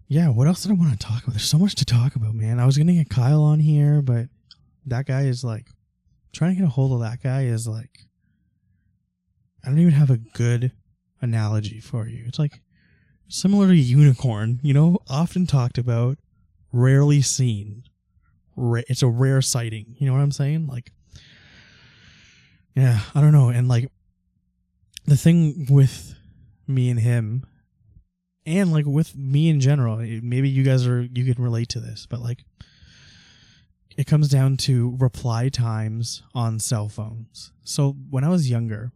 Yeah. 0.08 0.30
What 0.30 0.48
else 0.48 0.64
did 0.64 0.72
I 0.72 0.76
want 0.76 0.92
to 0.92 0.98
talk 0.98 1.24
about? 1.24 1.34
There's 1.34 1.44
so 1.44 1.58
much 1.58 1.76
to 1.76 1.86
talk 1.86 2.16
about, 2.16 2.36
man. 2.36 2.60
I 2.60 2.66
was 2.66 2.78
gonna 2.78 2.94
get 2.94 3.10
Kyle 3.10 3.44
on 3.44 3.60
here, 3.60 4.02
but 4.02 4.28
that 4.86 5.06
guy 5.06 5.24
is 5.24 5.44
like 5.44 5.68
trying 6.32 6.52
to 6.52 6.62
get 6.62 6.66
a 6.68 6.72
hold 6.72 6.94
of 6.94 7.00
that 7.02 7.22
guy 7.22 7.44
is 7.44 7.68
like. 7.68 8.06
I 9.64 9.70
don't 9.70 9.80
even 9.80 9.94
have 9.94 10.10
a 10.10 10.18
good 10.18 10.72
analogy 11.22 11.80
for 11.80 12.08
you. 12.08 12.24
It's 12.28 12.40
like 12.40 12.62
similar 13.28 13.68
to 13.68 13.76
unicorn, 13.76 14.60
you 14.64 14.74
know, 14.74 15.00
often 15.10 15.46
talked 15.46 15.78
about, 15.78 16.18
rarely 16.72 17.22
seen. 17.22 17.84
it's 18.58 19.02
a 19.02 19.08
rare 19.08 19.42
sighting. 19.42 19.96
You 19.98 20.08
know 20.08 20.14
what 20.14 20.22
I'm 20.22 20.32
saying? 20.32 20.68
Like, 20.68 20.92
yeah, 22.76 23.02
I 23.14 23.22
don't 23.22 23.32
know. 23.32 23.50
And 23.50 23.68
like, 23.68 23.92
the 25.06 25.18
thing 25.18 25.68
with 25.70 26.16
me 26.68 26.90
and 26.90 27.00
him, 27.00 27.46
and 28.46 28.72
like 28.72 28.86
with 28.86 29.16
me 29.16 29.50
in 29.50 29.60
general, 29.60 30.00
eh, 30.00 30.20
maybe 30.22 30.50
you 30.50 30.64
guys 30.64 30.88
are, 30.88 31.02
you 31.02 31.34
can 31.34 31.42
relate 31.42 31.70
to 31.70 31.80
this, 31.80 32.08
but 32.10 32.20
like, 32.20 32.44
it 33.98 34.08
comes 34.08 34.30
down 34.30 34.58
to 34.58 34.96
reply 35.00 35.50
times 35.50 36.24
on 36.34 36.60
cell 36.60 36.88
phones. 36.88 37.52
So 37.64 37.96
when 38.10 38.24
I 38.24 38.30
was 38.30 38.50
younger, 38.50 38.92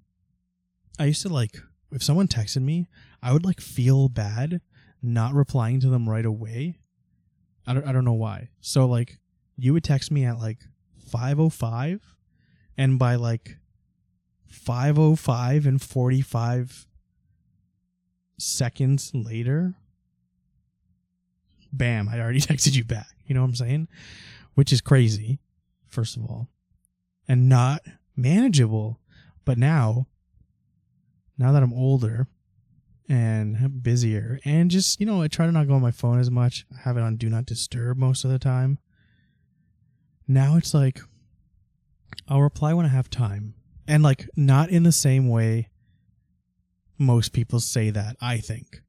I 0.97 1.05
used 1.05 1.21
to 1.23 1.29
like, 1.29 1.57
if 1.91 2.03
someone 2.03 2.27
texted 2.27 2.61
me, 2.61 2.87
I 3.21 3.33
would 3.33 3.45
like 3.45 3.61
feel 3.61 4.09
bad 4.09 4.61
not 5.01 5.33
replying 5.33 5.79
to 5.81 5.89
them 5.89 6.09
right 6.09 6.25
away. 6.25 6.79
I 7.67 7.73
don't 7.73 7.85
I 7.85 7.91
don't 7.91 8.05
know 8.05 8.13
why. 8.13 8.49
So 8.61 8.85
like 8.85 9.19
you 9.57 9.73
would 9.73 9.83
text 9.83 10.11
me 10.11 10.25
at 10.25 10.39
like 10.39 10.59
505 11.11 12.15
and 12.77 12.99
by 12.99 13.15
like 13.15 13.57
505 14.47 15.65
and 15.65 15.81
45 15.81 16.87
seconds 18.37 19.11
later 19.13 19.75
bam, 21.77 22.09
I 22.09 22.19
already 22.19 22.41
texted 22.41 22.75
you 22.75 22.83
back. 22.83 23.07
You 23.25 23.35
know 23.35 23.41
what 23.41 23.49
I'm 23.49 23.55
saying? 23.55 23.87
Which 24.53 24.71
is 24.71 24.81
crazy, 24.81 25.39
first 25.87 26.15
of 26.17 26.23
all. 26.23 26.49
And 27.27 27.49
not 27.49 27.81
manageable. 28.15 28.99
But 29.43 29.57
now 29.57 30.07
now 31.37 31.51
that 31.51 31.63
I'm 31.63 31.73
older, 31.73 32.27
and 33.07 33.83
busier. 33.83 34.39
And 34.45 34.71
just, 34.71 34.99
you 34.99 35.05
know, 35.05 35.21
I 35.21 35.27
try 35.27 35.45
to 35.45 35.51
not 35.51 35.67
go 35.67 35.75
on 35.75 35.81
my 35.81 35.91
phone 35.91 36.19
as 36.19 36.31
much. 36.31 36.65
I 36.73 36.81
have 36.81 36.97
it 36.97 37.01
on 37.01 37.17
do 37.17 37.29
not 37.29 37.45
disturb 37.45 37.97
most 37.97 38.23
of 38.23 38.31
the 38.31 38.39
time. 38.39 38.79
Now 40.27 40.57
it's 40.57 40.73
like 40.73 40.99
I'll 42.27 42.41
reply 42.41 42.73
when 42.73 42.85
I 42.85 42.89
have 42.89 43.09
time. 43.09 43.53
And 43.87 44.01
like 44.01 44.27
not 44.35 44.69
in 44.69 44.83
the 44.83 44.91
same 44.91 45.29
way 45.29 45.69
most 46.97 47.33
people 47.33 47.59
say 47.59 47.91
that, 47.91 48.15
I 48.21 48.37
think. 48.37 48.81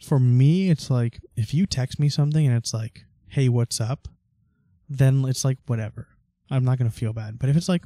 For 0.00 0.20
me, 0.20 0.70
it's 0.70 0.90
like 0.90 1.20
if 1.36 1.54
you 1.54 1.66
text 1.66 1.98
me 1.98 2.08
something 2.08 2.46
and 2.46 2.54
it's 2.54 2.74
like, 2.74 3.06
"Hey, 3.28 3.48
what's 3.48 3.80
up?" 3.80 4.08
then 4.88 5.24
it's 5.24 5.44
like 5.44 5.58
whatever. 5.66 6.06
I'm 6.48 6.64
not 6.64 6.78
going 6.78 6.88
to 6.88 6.96
feel 6.96 7.12
bad. 7.12 7.40
But 7.40 7.48
if 7.48 7.56
it's 7.56 7.68
like 7.68 7.82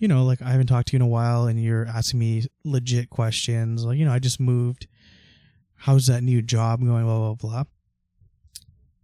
you 0.00 0.08
know, 0.08 0.24
like 0.24 0.40
I 0.40 0.50
haven't 0.50 0.66
talked 0.66 0.88
to 0.88 0.92
you 0.94 0.96
in 0.96 1.02
a 1.02 1.06
while 1.06 1.46
and 1.46 1.62
you're 1.62 1.86
asking 1.86 2.18
me 2.18 2.46
legit 2.64 3.10
questions, 3.10 3.84
like, 3.84 3.98
you 3.98 4.06
know, 4.06 4.12
I 4.12 4.18
just 4.18 4.40
moved. 4.40 4.88
How's 5.76 6.06
that 6.06 6.22
new 6.22 6.40
job 6.40 6.80
going? 6.80 7.04
Blah, 7.04 7.18
blah, 7.18 7.34
blah. 7.34 7.64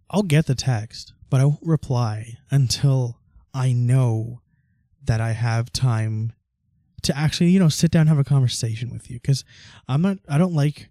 I'll 0.09 0.23
get 0.23 0.47
the 0.47 0.55
text, 0.55 1.13
but 1.29 1.39
I 1.39 1.45
won't 1.45 1.59
reply 1.61 2.37
until 2.49 3.19
I 3.53 3.73
know 3.73 4.41
that 5.03 5.21
I 5.21 5.33
have 5.33 5.71
time 5.71 6.33
to 7.03 7.15
actually, 7.15 7.51
you 7.51 7.59
know, 7.59 7.69
sit 7.69 7.91
down 7.91 8.01
and 8.01 8.09
have 8.09 8.19
a 8.19 8.23
conversation 8.23 8.89
with 8.91 9.11
you. 9.11 9.19
Cause 9.19 9.45
I'm 9.87 10.01
not, 10.01 10.17
I 10.27 10.39
don't 10.39 10.55
like 10.55 10.89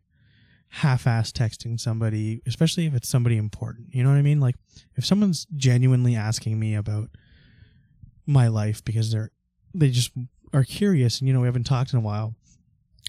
half 0.69 1.09
ass 1.09 1.33
texting 1.33 1.81
somebody, 1.81 2.43
especially 2.47 2.87
if 2.87 2.95
it's 2.95 3.09
somebody 3.09 3.37
important. 3.39 3.89
You 3.93 4.05
know 4.05 4.11
what 4.11 4.19
I 4.19 4.23
mean? 4.23 4.39
Like 4.39 4.55
if 4.95 5.05
someone's 5.05 5.49
genuinely 5.57 6.15
asking 6.15 6.61
me 6.61 6.77
about 6.77 7.11
my 8.25 8.47
life 8.47 8.85
because 8.85 9.11
they're 9.11 9.33
they 9.78 9.90
just 9.90 10.11
are 10.52 10.64
curious 10.64 11.21
and 11.21 11.28
you 11.28 11.35
know 11.35 11.40
we 11.40 11.47
haven't 11.47 11.64
talked 11.64 11.92
in 11.92 11.99
a 11.99 12.02
while, 12.02 12.35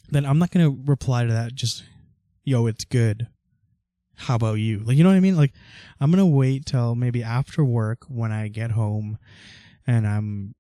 then 0.10 0.26
I'm 0.26 0.40
not 0.40 0.52
gonna 0.52 0.70
reply 0.70 1.26
to 1.26 1.32
that 1.32 1.56
just 1.56 1.84
yo, 2.44 2.66
it's 2.68 2.86
good. 2.86 3.28
How 4.16 4.36
about 4.36 4.56
you? 4.56 4.80
Like 4.80 4.98
you 4.98 5.04
know 5.04 5.10
what 5.10 5.16
I 5.16 5.22
mean? 5.22 5.38
Like 5.38 5.54
I'm 6.00 6.12
gonna 6.12 6.26
wait 6.26 6.66
till 6.66 6.96
maybe 6.96 7.24
after 7.24 7.64
work 7.64 8.06
when 8.08 8.32
I 8.32 8.48
get 8.48 8.72
home 8.72 9.18
and 9.86 10.08
I'm, 10.08 10.56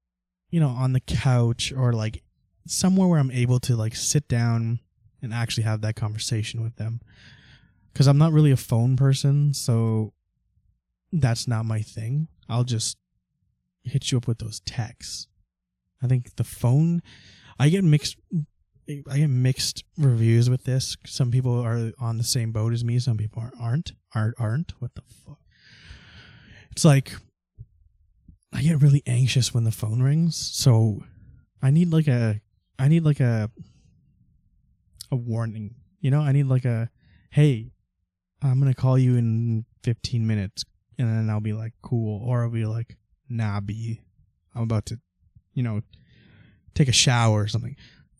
you 0.49 0.59
know, 0.59 0.69
on 0.69 0.93
the 0.93 0.99
couch 0.99 1.73
or 1.75 1.93
like 1.93 2.23
somewhere 2.65 3.07
where 3.07 3.19
I'm 3.19 3.31
able 3.31 3.59
to 3.61 3.75
like 3.75 3.95
sit 3.95 4.27
down 4.27 4.79
and 5.21 5.33
actually 5.33 5.63
have 5.63 5.81
that 5.81 5.95
conversation 5.95 6.61
with 6.61 6.75
them. 6.75 7.01
Cause 7.93 8.07
I'm 8.07 8.19
not 8.19 8.31
really 8.31 8.51
a 8.51 8.57
phone 8.57 8.95
person, 8.95 9.55
so 9.55 10.13
that's 11.11 11.47
not 11.47 11.65
my 11.65 11.81
thing. 11.81 12.27
I'll 12.47 12.63
just 12.63 12.97
hit 13.83 14.11
you 14.11 14.19
up 14.19 14.27
with 14.27 14.37
those 14.37 14.59
texts. 14.59 15.27
I 16.01 16.07
think 16.07 16.35
the 16.35 16.43
phone, 16.43 17.01
I 17.59 17.69
get 17.69 17.83
mixed. 17.83 18.17
I 19.11 19.17
get 19.17 19.29
mixed 19.29 19.83
reviews 19.97 20.49
with 20.49 20.63
this. 20.63 20.95
Some 21.05 21.29
people 21.29 21.59
are 21.59 21.91
on 21.99 22.17
the 22.17 22.23
same 22.23 22.53
boat 22.53 22.71
as 22.71 22.85
me. 22.85 22.99
Some 22.99 23.17
people 23.17 23.43
aren't. 23.59 23.91
Aren't 24.15 24.35
aren't. 24.39 24.73
What 24.79 24.95
the 24.95 25.01
fuck? 25.25 25.39
It's 26.71 26.85
like 26.85 27.11
I 28.53 28.61
get 28.61 28.81
really 28.81 29.03
anxious 29.05 29.53
when 29.53 29.65
the 29.65 29.71
phone 29.71 30.01
rings. 30.01 30.37
So 30.37 31.03
I 31.61 31.71
need 31.71 31.91
like 31.91 32.07
a 32.07 32.39
I 32.79 32.87
need 32.87 33.03
like 33.03 33.19
a 33.19 33.49
a 35.11 35.15
warning. 35.15 35.75
You 35.99 36.11
know, 36.11 36.21
I 36.21 36.31
need 36.31 36.45
like 36.45 36.65
a 36.65 36.89
hey, 37.31 37.71
I'm 38.41 38.59
gonna 38.59 38.73
call 38.73 38.97
you 38.97 39.15
in 39.15 39.65
15 39.83 40.25
minutes, 40.25 40.63
and 40.97 41.09
then 41.09 41.29
I'll 41.29 41.41
be 41.41 41.53
like 41.53 41.73
cool, 41.81 42.23
or 42.25 42.43
I'll 42.43 42.49
be 42.49 42.65
like 42.65 42.95
nah, 43.29 43.59
I'm 44.55 44.63
about 44.63 44.85
to, 44.87 44.99
you 45.57 45.63
know, 45.63 45.81
take 46.75 46.87
a 46.87 46.93
shower 46.93 47.41
or 47.41 47.47
something. 47.47 47.75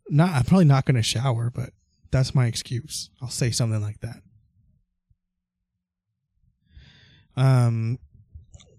Not 0.10 0.32
I'm 0.32 0.44
probably 0.44 0.65
not 0.65 0.86
gonna 0.86 1.03
shower, 1.03 1.51
but 1.53 1.70
that's 2.10 2.34
my 2.34 2.48
excuse. 2.48 3.12
I'll 3.22 3.29
say 3.29 3.51
something 3.51 3.82
like 3.82 4.00
that. 4.00 4.24
Um, 7.36 8.00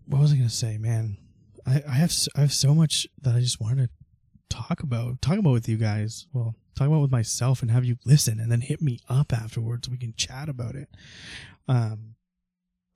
what 0.06 0.20
was 0.20 0.32
I 0.32 0.36
gonna 0.36 0.48
say, 0.48 0.76
man? 0.76 1.18
I, 1.64 1.84
I 1.88 1.92
have 1.92 2.12
I 2.36 2.40
have 2.40 2.52
so 2.52 2.74
much 2.74 3.06
that 3.22 3.36
I 3.36 3.40
just 3.40 3.60
wanted 3.60 3.86
to 3.86 3.90
talk 4.56 4.82
about 4.82 5.22
talk 5.22 5.38
about 5.38 5.52
with 5.52 5.68
you 5.68 5.76
guys. 5.76 6.26
Well, 6.32 6.56
talk 6.74 6.88
about 6.88 7.02
with 7.02 7.12
myself 7.12 7.62
and 7.62 7.70
have 7.70 7.84
you 7.84 7.96
listen 8.04 8.40
and 8.40 8.50
then 8.50 8.62
hit 8.62 8.82
me 8.82 8.98
up 9.08 9.32
afterwards. 9.32 9.88
We 9.88 9.98
can 9.98 10.14
chat 10.16 10.48
about 10.48 10.74
it. 10.74 10.88
Um, 11.68 12.16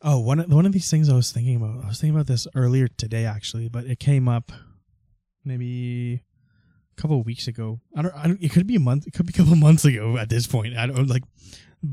oh 0.03 0.19
one 0.19 0.41
one 0.51 0.67
of 0.67 0.73
these 0.73 0.91
things 0.91 1.09
I 1.09 1.15
was 1.15 1.31
thinking 1.31 1.55
about. 1.55 1.85
I 1.85 1.89
was 1.89 2.01
thinking 2.01 2.17
about 2.17 2.27
this 2.27 2.49
earlier 2.57 2.89
today 2.89 3.27
actually, 3.27 3.69
but 3.69 3.85
it 3.85 4.01
came 4.01 4.27
up 4.27 4.51
maybe 5.45 6.23
a 6.97 7.01
couple 7.01 7.19
of 7.21 7.27
weeks 7.27 7.49
ago. 7.49 7.81
I 7.97 8.03
don't, 8.03 8.15
I 8.15 8.27
don't. 8.27 8.43
It 8.43 8.53
could 8.53 8.67
be 8.67 8.77
a 8.77 8.81
month. 8.81 9.07
It 9.07 9.13
could 9.13 9.27
be 9.27 9.33
a 9.35 9.37
couple 9.37 9.53
of 9.53 9.59
months 9.59 9.85
ago 9.85 10.17
at 10.17 10.29
this 10.29 10.47
point. 10.47 10.77
I 10.77 10.87
don't 10.87 11.09
like. 11.09 11.25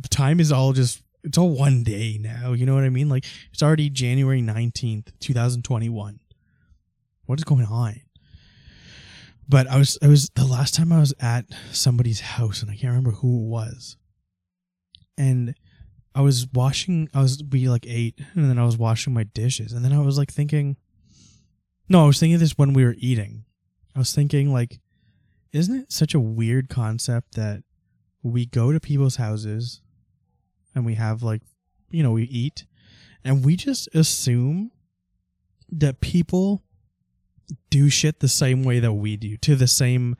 Time 0.09 0.39
is 0.39 0.51
all 0.51 0.73
just 0.73 1.01
it's 1.23 1.37
all 1.37 1.49
one 1.49 1.83
day 1.83 2.17
now. 2.19 2.53
You 2.53 2.65
know 2.65 2.75
what 2.75 2.83
I 2.83 2.89
mean? 2.89 3.09
Like 3.09 3.25
it's 3.51 3.63
already 3.63 3.89
January 3.89 4.41
19th, 4.41 5.11
2021. 5.19 6.19
What 7.25 7.39
is 7.39 7.43
going 7.43 7.65
on? 7.65 8.01
But 9.47 9.67
I 9.67 9.77
was 9.77 9.97
I 10.01 10.07
was 10.07 10.29
the 10.35 10.45
last 10.45 10.75
time 10.75 10.91
I 10.91 10.99
was 10.99 11.13
at 11.19 11.45
somebody's 11.71 12.21
house 12.21 12.61
and 12.61 12.69
I 12.69 12.75
can't 12.75 12.91
remember 12.91 13.11
who 13.11 13.45
it 13.45 13.47
was. 13.47 13.97
And 15.17 15.55
I 16.15 16.21
was 16.21 16.47
washing 16.53 17.09
I 17.13 17.21
was 17.21 17.43
we 17.51 17.67
like 17.67 17.85
ate 17.87 18.19
and 18.35 18.49
then 18.49 18.59
I 18.59 18.65
was 18.65 18.77
washing 18.77 19.13
my 19.13 19.23
dishes 19.23 19.73
and 19.73 19.83
then 19.83 19.93
I 19.93 19.99
was 19.99 20.17
like 20.17 20.31
thinking 20.31 20.77
No, 21.89 22.03
I 22.03 22.07
was 22.07 22.19
thinking 22.19 22.37
this 22.37 22.57
when 22.57 22.73
we 22.73 22.85
were 22.85 22.95
eating. 22.99 23.45
I 23.95 23.99
was 23.99 24.13
thinking 24.13 24.53
like 24.53 24.79
isn't 25.51 25.75
it 25.75 25.91
such 25.91 26.13
a 26.13 26.19
weird 26.19 26.69
concept 26.69 27.33
that 27.33 27.63
we 28.21 28.45
go 28.45 28.71
to 28.71 28.79
people's 28.79 29.15
houses 29.15 29.81
and 30.75 30.85
we 30.85 30.93
have 30.93 31.23
like 31.23 31.41
you 31.89 32.03
know 32.03 32.11
we 32.11 32.23
eat 32.23 32.65
and 33.23 33.43
we 33.43 33.55
just 33.55 33.89
assume 33.95 34.71
that 35.71 36.01
people 36.01 36.61
do 37.71 37.89
shit 37.89 38.19
the 38.19 38.27
same 38.27 38.63
way 38.63 38.79
that 38.79 38.93
we 38.93 39.17
do 39.17 39.35
to 39.37 39.55
the 39.55 39.67
same 39.67 40.15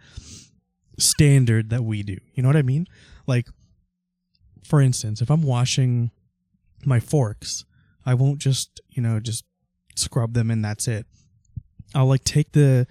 standard 0.98 1.70
that 1.70 1.84
we 1.84 2.02
do. 2.02 2.18
You 2.34 2.42
know 2.42 2.50
what 2.50 2.56
i 2.56 2.64
mean? 2.64 2.88
Like 3.28 3.48
for 4.70 4.82
instance 4.82 5.20
if 5.20 5.32
i'm 5.32 5.42
washing 5.42 6.12
my 6.86 7.00
forks 7.00 7.66
i 8.06 8.14
won't 8.14 8.38
just 8.38 8.80
you 8.90 9.02
know 9.02 9.20
just 9.20 9.44
scrub 9.96 10.34
them 10.34 10.52
and 10.52 10.64
that's 10.64 10.88
it 10.88 11.08
i'll 11.96 12.08
like 12.08 12.24
take 12.24 12.52
the 12.52 12.86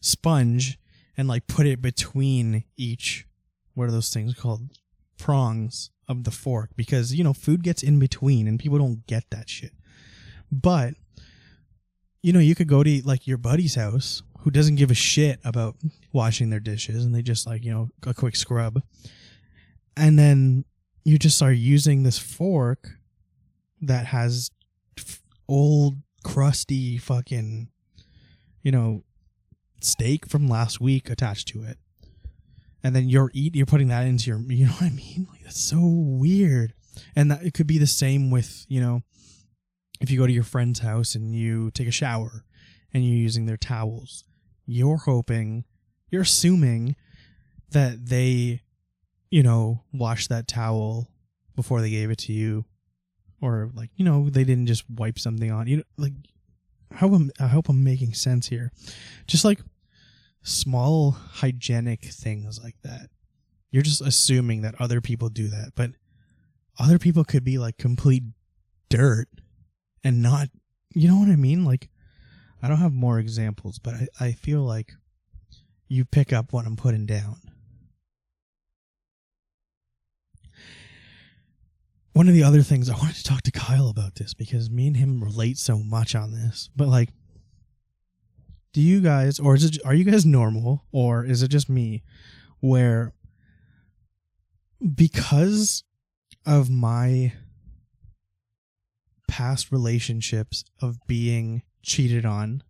sponge 0.00 0.78
and 1.16 1.28
like 1.28 1.46
put 1.46 1.66
it 1.66 1.82
between 1.82 2.64
each 2.76 3.26
what 3.74 3.88
are 3.88 3.92
those 3.92 4.12
things 4.12 4.34
called 4.34 4.70
prongs 5.18 5.90
of 6.08 6.24
the 6.24 6.30
fork 6.30 6.70
because 6.76 7.14
you 7.14 7.22
know 7.22 7.34
food 7.34 7.62
gets 7.62 7.82
in 7.82 7.98
between 7.98 8.48
and 8.48 8.58
people 8.58 8.78
don't 8.78 9.06
get 9.06 9.24
that 9.30 9.48
shit. 9.48 9.72
But 10.50 10.94
you 12.22 12.32
know, 12.32 12.40
you 12.40 12.54
could 12.54 12.68
go 12.68 12.82
to 12.82 13.02
like 13.04 13.26
your 13.26 13.36
buddy's 13.36 13.74
house 13.74 14.22
who 14.40 14.50
doesn't 14.50 14.76
give 14.76 14.90
a 14.90 14.94
shit 14.94 15.38
about 15.44 15.76
washing 16.12 16.50
their 16.50 16.60
dishes 16.60 17.04
and 17.04 17.14
they 17.14 17.22
just 17.22 17.46
like, 17.46 17.64
you 17.64 17.70
know, 17.70 17.90
a 18.06 18.14
quick 18.14 18.34
scrub. 18.34 18.82
And 19.96 20.18
then 20.18 20.64
you 21.04 21.18
just 21.18 21.42
are 21.42 21.52
using 21.52 22.02
this 22.02 22.18
fork 22.18 22.90
that 23.80 24.06
has 24.06 24.50
old 25.48 25.96
crusty 26.24 26.98
fucking 26.98 27.68
you 28.62 28.72
know 28.72 29.04
steak 29.80 30.28
from 30.28 30.48
last 30.48 30.80
week 30.80 31.08
attached 31.08 31.48
to 31.48 31.62
it 31.62 31.78
and 32.82 32.94
then 32.94 33.08
you're 33.08 33.30
eat 33.34 33.54
you're 33.54 33.66
putting 33.66 33.88
that 33.88 34.06
into 34.06 34.30
your 34.30 34.38
you 34.48 34.66
know 34.66 34.72
what 34.72 34.82
I 34.82 34.90
mean? 34.90 35.26
Like 35.30 35.42
that's 35.42 35.60
so 35.60 35.80
weird. 35.82 36.74
And 37.14 37.30
that 37.30 37.42
it 37.44 37.54
could 37.54 37.66
be 37.66 37.78
the 37.78 37.86
same 37.86 38.30
with, 38.30 38.66
you 38.68 38.80
know, 38.80 39.02
if 40.00 40.10
you 40.10 40.18
go 40.18 40.26
to 40.26 40.32
your 40.32 40.44
friend's 40.44 40.80
house 40.80 41.14
and 41.14 41.34
you 41.34 41.70
take 41.70 41.86
a 41.86 41.92
shower 41.92 42.44
and 42.92 43.04
you're 43.04 43.16
using 43.16 43.46
their 43.46 43.56
towels, 43.56 44.24
you're 44.66 44.96
hoping, 44.96 45.64
you're 46.10 46.22
assuming 46.22 46.96
that 47.70 48.06
they, 48.06 48.62
you 49.30 49.42
know, 49.42 49.84
washed 49.92 50.28
that 50.28 50.48
towel 50.48 51.08
before 51.54 51.80
they 51.80 51.90
gave 51.90 52.10
it 52.10 52.18
to 52.18 52.32
you 52.32 52.64
or 53.40 53.70
like, 53.74 53.90
you 53.94 54.04
know, 54.04 54.28
they 54.28 54.42
didn't 54.42 54.66
just 54.66 54.88
wipe 54.90 55.18
something 55.18 55.52
on. 55.52 55.68
You 55.68 55.78
know, 55.78 55.82
like 55.96 56.14
how 56.92 57.14
am 57.14 57.30
I 57.40 57.46
hope 57.48 57.68
I'm 57.68 57.84
making 57.84 58.14
sense 58.14 58.48
here. 58.48 58.72
Just 59.26 59.44
like 59.44 59.60
small 60.42 61.12
hygienic 61.12 62.04
things 62.04 62.60
like 62.62 62.76
that. 62.82 63.10
You're 63.70 63.82
just 63.82 64.00
assuming 64.00 64.62
that 64.62 64.80
other 64.80 65.00
people 65.00 65.28
do 65.28 65.48
that, 65.48 65.72
but 65.74 65.90
other 66.78 66.98
people 66.98 67.24
could 67.24 67.44
be 67.44 67.58
like 67.58 67.76
complete 67.76 68.22
dirt 68.88 69.28
and 70.02 70.22
not, 70.22 70.48
you 70.94 71.08
know 71.08 71.16
what 71.18 71.28
I 71.28 71.36
mean? 71.36 71.64
Like, 71.64 71.90
I 72.62 72.68
don't 72.68 72.78
have 72.78 72.92
more 72.92 73.18
examples, 73.18 73.78
but 73.78 73.94
I, 73.94 74.08
I 74.20 74.32
feel 74.32 74.62
like 74.62 74.94
you 75.88 76.04
pick 76.04 76.32
up 76.32 76.52
what 76.52 76.66
I'm 76.66 76.76
putting 76.76 77.06
down. 77.06 77.36
One 82.18 82.26
of 82.26 82.34
the 82.34 82.42
other 82.42 82.62
things 82.62 82.90
I 82.90 82.96
wanted 82.96 83.14
to 83.14 83.22
talk 83.22 83.42
to 83.42 83.52
Kyle 83.52 83.88
about 83.88 84.16
this 84.16 84.34
because 84.34 84.68
me 84.68 84.88
and 84.88 84.96
him 84.96 85.22
relate 85.22 85.56
so 85.56 85.78
much 85.78 86.16
on 86.16 86.32
this, 86.32 86.68
but 86.74 86.88
like, 86.88 87.10
do 88.72 88.80
you 88.80 89.00
guys 89.00 89.38
or 89.38 89.54
is 89.54 89.62
it 89.62 89.78
are 89.84 89.94
you 89.94 90.02
guys 90.02 90.26
normal 90.26 90.84
or 90.90 91.24
is 91.24 91.44
it 91.44 91.48
just 91.52 91.68
me 91.68 92.02
where 92.58 93.12
because 94.96 95.84
of 96.44 96.68
my 96.68 97.34
past 99.28 99.70
relationships 99.70 100.64
of 100.82 100.98
being 101.06 101.62
cheated 101.84 102.26
on 102.26 102.64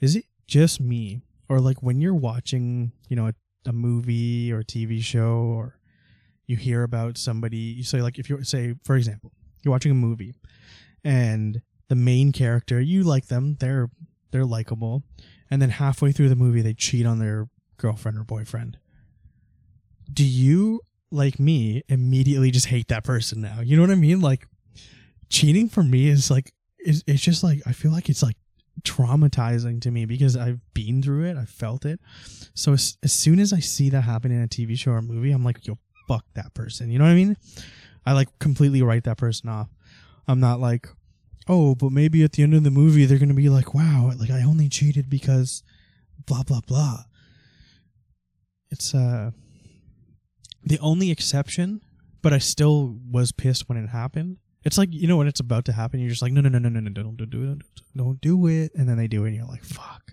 is 0.00 0.14
it 0.14 0.26
just 0.46 0.80
me? 0.80 1.24
Or 1.48 1.58
like 1.58 1.82
when 1.82 2.00
you're 2.00 2.14
watching 2.14 2.92
you 3.08 3.16
know 3.16 3.26
a, 3.26 3.34
a 3.66 3.72
movie 3.72 4.52
or 4.52 4.60
a 4.60 4.64
tv 4.64 5.02
show 5.02 5.52
or 5.56 5.80
you 6.46 6.56
hear 6.56 6.82
about 6.82 7.16
somebody 7.16 7.56
you 7.56 7.82
say 7.82 8.02
like 8.02 8.18
if 8.18 8.28
you 8.28 8.42
say 8.44 8.74
for 8.84 8.96
example 8.96 9.32
you're 9.62 9.72
watching 9.72 9.92
a 9.92 9.94
movie 9.94 10.34
and 11.04 11.62
the 11.88 11.94
main 11.94 12.32
character 12.32 12.80
you 12.80 13.02
like 13.02 13.26
them 13.26 13.56
they're 13.60 13.88
they're 14.32 14.44
likable, 14.46 15.04
and 15.50 15.62
then 15.62 15.70
halfway 15.70 16.10
through 16.10 16.30
the 16.30 16.36
movie 16.36 16.62
they 16.62 16.74
cheat 16.74 17.06
on 17.06 17.18
their 17.20 17.48
girlfriend 17.76 18.18
or 18.18 18.24
boyfriend. 18.24 18.78
Do 20.12 20.24
you 20.24 20.80
like 21.10 21.38
me 21.38 21.82
immediately 21.88 22.50
just 22.50 22.66
hate 22.66 22.88
that 22.88 23.04
person 23.04 23.40
now? 23.42 23.60
You 23.60 23.76
know 23.76 23.82
what 23.82 23.90
I 23.90 23.96
mean? 23.96 24.20
Like 24.20 24.48
cheating 25.28 25.68
for 25.68 25.82
me 25.82 26.08
is 26.08 26.30
like 26.30 26.52
it's, 26.78 27.04
it's 27.06 27.22
just 27.22 27.44
like 27.44 27.60
I 27.66 27.72
feel 27.72 27.92
like 27.92 28.08
it's 28.08 28.22
like 28.22 28.36
traumatizing 28.82 29.80
to 29.82 29.90
me 29.90 30.06
because 30.06 30.36
I've 30.36 30.60
been 30.72 31.02
through 31.02 31.26
it, 31.26 31.36
I've 31.36 31.50
felt 31.50 31.84
it. 31.84 32.00
So 32.54 32.72
as, 32.72 32.96
as 33.02 33.12
soon 33.12 33.38
as 33.38 33.52
I 33.52 33.60
see 33.60 33.90
that 33.90 34.00
happen 34.00 34.32
in 34.32 34.42
a 34.42 34.48
TV 34.48 34.78
show 34.78 34.92
or 34.92 35.02
movie, 35.02 35.30
I'm 35.30 35.44
like, 35.44 35.66
yo, 35.66 35.78
fuck 36.08 36.24
that 36.34 36.54
person. 36.54 36.90
You 36.90 36.98
know 36.98 37.04
what 37.04 37.12
I 37.12 37.14
mean? 37.14 37.36
I 38.04 38.12
like 38.12 38.28
completely 38.38 38.82
write 38.82 39.04
that 39.04 39.18
person 39.18 39.48
off. 39.48 39.68
I'm 40.26 40.40
not 40.40 40.60
like, 40.60 40.88
oh, 41.48 41.74
but 41.74 41.90
maybe 41.90 42.22
at 42.24 42.32
the 42.32 42.42
end 42.42 42.54
of 42.54 42.64
the 42.64 42.70
movie 42.70 43.04
they're 43.04 43.18
to 43.18 43.34
be 43.34 43.48
like, 43.48 43.74
wow, 43.74 44.12
like 44.18 44.30
I 44.30 44.42
only 44.42 44.68
cheated 44.68 45.08
because 45.10 45.62
blah, 46.26 46.42
blah, 46.42 46.60
blah. 46.66 47.04
It's 48.70 48.94
uh, 48.94 49.32
the 50.64 50.78
only 50.78 51.10
exception, 51.10 51.80
but 52.22 52.32
I 52.32 52.38
still 52.38 52.96
was 53.10 53.32
pissed 53.32 53.68
when 53.68 53.76
it 53.76 53.88
happened, 53.88 54.38
It's 54.64 54.78
like 54.78 54.90
you 54.92 55.08
know 55.08 55.16
when 55.16 55.26
it's 55.26 55.40
about 55.40 55.64
to 55.66 55.72
happen, 55.72 56.00
you're 56.00 56.10
just 56.10 56.22
like, 56.22 56.32
no, 56.32 56.40
no, 56.40 56.48
no, 56.48 56.58
no, 56.58 56.68
no, 56.68 56.80
no, 56.80 56.90
don't 56.90 57.16
do 57.16 57.52
it, 57.52 57.58
don't 57.96 58.20
do 58.20 58.46
it, 58.46 58.72
and 58.74 58.88
then 58.88 58.96
they 58.96 59.08
do 59.08 59.24
it, 59.24 59.28
and 59.28 59.36
you're 59.36 59.46
like, 59.46 59.64
fuck. 59.64 60.12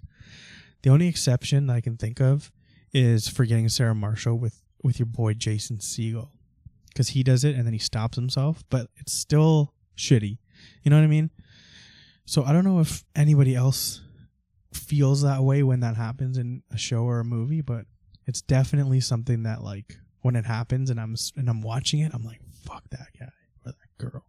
The 0.82 0.90
only 0.90 1.08
exception 1.08 1.70
I 1.70 1.82
can 1.82 1.98
think 1.98 2.20
of 2.20 2.52
is 2.94 3.28
forgetting 3.28 3.70
Sarah 3.70 3.94
Marshall 3.94 4.40
with 4.40 4.62
with 4.84 5.00
your 5.00 5.06
boy 5.06 5.34
Jason 5.34 5.78
Segel, 5.78 6.30
because 6.90 7.10
he 7.10 7.24
does 7.24 7.44
it 7.44 7.56
and 7.56 7.66
then 7.66 7.74
he 7.74 7.80
stops 7.80 8.16
himself, 8.16 8.64
but 8.70 8.90
it's 8.98 9.14
still 9.14 9.74
shitty. 9.98 10.38
You 10.84 10.90
know 10.90 10.98
what 10.98 11.04
I 11.04 11.08
mean? 11.08 11.30
So 12.26 12.44
I 12.44 12.54
don't 12.54 12.64
know 12.64 12.80
if 12.80 13.04
anybody 13.16 13.56
else 13.56 14.02
feels 14.74 15.22
that 15.24 15.42
way 15.42 15.64
when 15.64 15.80
that 15.80 15.96
happens 15.96 16.38
in 16.38 16.64
a 16.72 16.78
show 16.78 17.04
or 17.04 17.20
a 17.20 17.26
movie, 17.26 17.62
but 17.62 17.86
it's 18.28 18.42
definitely 18.42 19.00
something 19.00 19.44
that 19.44 19.64
like 19.64 19.98
when 20.22 20.36
it 20.36 20.46
happens 20.46 20.90
and 20.90 21.00
I'm 21.00 21.16
and 21.36 21.50
I'm 21.50 21.62
watching 21.62 22.02
it, 22.02 22.12
I'm 22.14 22.24
like, 22.24 22.42
fuck 22.66 22.84
that 22.92 23.08
guy 23.20 23.32
or 23.66 23.72
that 23.72 23.98
girl. 23.98 24.26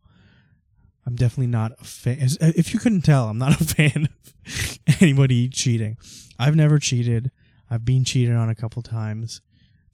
I'm 1.06 1.16
definitely 1.16 1.48
not 1.48 1.72
a 1.80 1.84
fan. 1.84 2.28
Uh, 2.40 2.52
if 2.56 2.72
you 2.72 2.80
couldn't 2.80 3.02
tell, 3.02 3.28
I'm 3.28 3.38
not 3.38 3.60
a 3.60 3.64
fan 3.64 4.08
of 4.46 4.78
anybody 5.00 5.48
cheating. 5.48 5.96
I've 6.38 6.56
never 6.56 6.78
cheated. 6.78 7.30
I've 7.70 7.84
been 7.84 8.04
cheated 8.04 8.34
on 8.34 8.48
a 8.48 8.54
couple 8.54 8.82
times. 8.82 9.40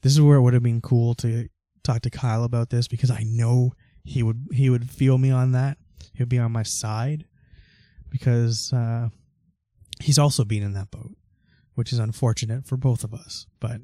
This 0.03 0.13
is 0.13 0.21
where 0.21 0.37
it 0.37 0.43
would 0.43 0.55
have 0.55 0.63
been 0.63 0.81
cool 0.81 1.15
to 1.17 1.49
talk 1.83 2.03
to 2.03 2.11
Kyle 2.11 2.45
about 2.45 2.71
this 2.71 2.89
because 2.89 3.11
I 3.11 3.23
know 3.25 3.73
he 4.05 4.23
would 4.23 4.49
he 4.53 4.71
would 4.71 4.89
feel 4.89 5.19
me 5.19 5.31
on 5.31 5.53
that. 5.53 5.79
He 6.13 6.23
would 6.23 6.29
be 6.29 6.39
on 6.39 6.53
my 6.53 6.63
side 6.63 7.25
because 8.11 8.73
uh, 8.73 9.09
he's 10.01 10.19
also 10.19 10.45
been 10.45 10.63
in 10.63 10.75
that 10.75 10.91
boat, 10.91 11.17
which 11.75 11.93
is 11.93 11.99
unfortunate 11.99 12.67
for 12.67 12.77
both 12.77 13.05
of 13.05 13.13
us. 13.13 13.47
But 13.61 13.81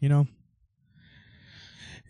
you 0.00 0.08
know, 0.08 0.26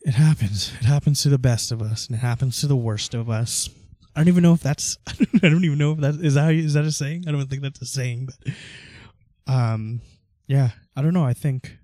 it 0.02 0.14
happens. 0.14 0.73
It 0.80 0.87
happens 0.87 1.23
to 1.23 1.28
the 1.28 1.38
best 1.38 1.73
of 1.73 1.83
us, 1.83 2.06
and 2.06 2.16
it 2.16 2.21
happens 2.21 2.61
to 2.61 2.66
the 2.66 2.76
worst 2.76 3.14
of 3.14 3.28
us. 3.28 3.68
I 4.14 4.21
don't 4.21 4.28
even 4.28 4.42
know 4.42 4.54
if 4.54 4.61
that's. 4.61 4.97
I 5.06 5.49
don't 5.49 5.64
even 5.64 5.78
know 5.78 5.92
if 5.92 5.99
that 5.99 6.14
is 6.14 6.35
that 6.35 6.54
is 6.54 6.75
that 6.75 6.85
a 6.85 6.92
saying. 6.92 7.25
I 7.28 7.33
don't 7.33 7.47
think 7.49 7.62
that's 7.62 7.83
a 7.83 7.87
saying, 7.87 8.28
but 8.28 9.52
um, 9.52 10.00
yeah. 10.47 10.71
I 10.97 11.02
don't 11.02 11.12
know. 11.12 11.25
I 11.25 11.35
think. 11.35 11.76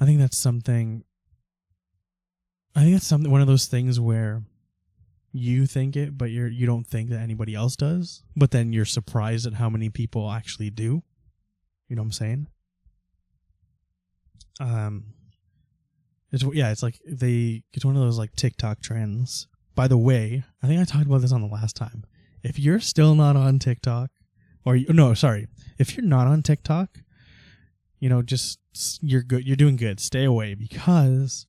I 0.00 0.04
think 0.04 0.18
that's 0.18 0.38
something. 0.38 1.04
I 2.74 2.80
think 2.80 2.94
that's 2.94 3.06
something. 3.06 3.30
One 3.30 3.40
of 3.40 3.46
those 3.46 3.66
things 3.66 3.98
where 3.98 4.42
you 5.32 5.66
think 5.66 5.96
it, 5.96 6.16
but 6.16 6.30
you're 6.30 6.48
you 6.48 6.66
don't 6.66 6.86
think 6.86 7.10
that 7.10 7.20
anybody 7.20 7.54
else 7.54 7.76
does. 7.76 8.22
But 8.36 8.50
then 8.50 8.72
you're 8.72 8.84
surprised 8.84 9.46
at 9.46 9.54
how 9.54 9.70
many 9.70 9.88
people 9.88 10.30
actually 10.30 10.70
do. 10.70 11.02
You 11.88 11.96
know 11.96 12.02
what 12.02 12.06
I'm 12.06 12.12
saying? 12.12 12.46
Um, 14.58 15.04
it's 16.32 16.44
yeah, 16.52 16.70
it's 16.70 16.82
like 16.82 17.00
they 17.06 17.62
it's 17.72 17.84
one 17.84 17.96
of 17.96 18.02
those 18.02 18.18
like 18.18 18.34
TikTok 18.36 18.80
trends. 18.80 19.46
By 19.74 19.88
the 19.88 19.98
way, 19.98 20.42
I 20.62 20.66
think 20.66 20.80
I 20.80 20.84
talked 20.84 21.06
about 21.06 21.20
this 21.20 21.32
on 21.32 21.42
the 21.42 21.46
last 21.48 21.76
time. 21.76 22.04
If 22.42 22.58
you're 22.58 22.80
still 22.80 23.14
not 23.14 23.36
on 23.36 23.58
TikTok, 23.58 24.10
or 24.64 24.78
no, 24.88 25.14
sorry, 25.14 25.48
if 25.78 25.96
you're 25.96 26.06
not 26.06 26.26
on 26.26 26.42
TikTok, 26.42 26.98
you 28.06 28.10
know, 28.10 28.22
just 28.22 28.60
you're 29.02 29.24
good. 29.24 29.44
You're 29.44 29.56
doing 29.56 29.74
good. 29.74 29.98
Stay 29.98 30.22
away 30.22 30.54
because 30.54 31.48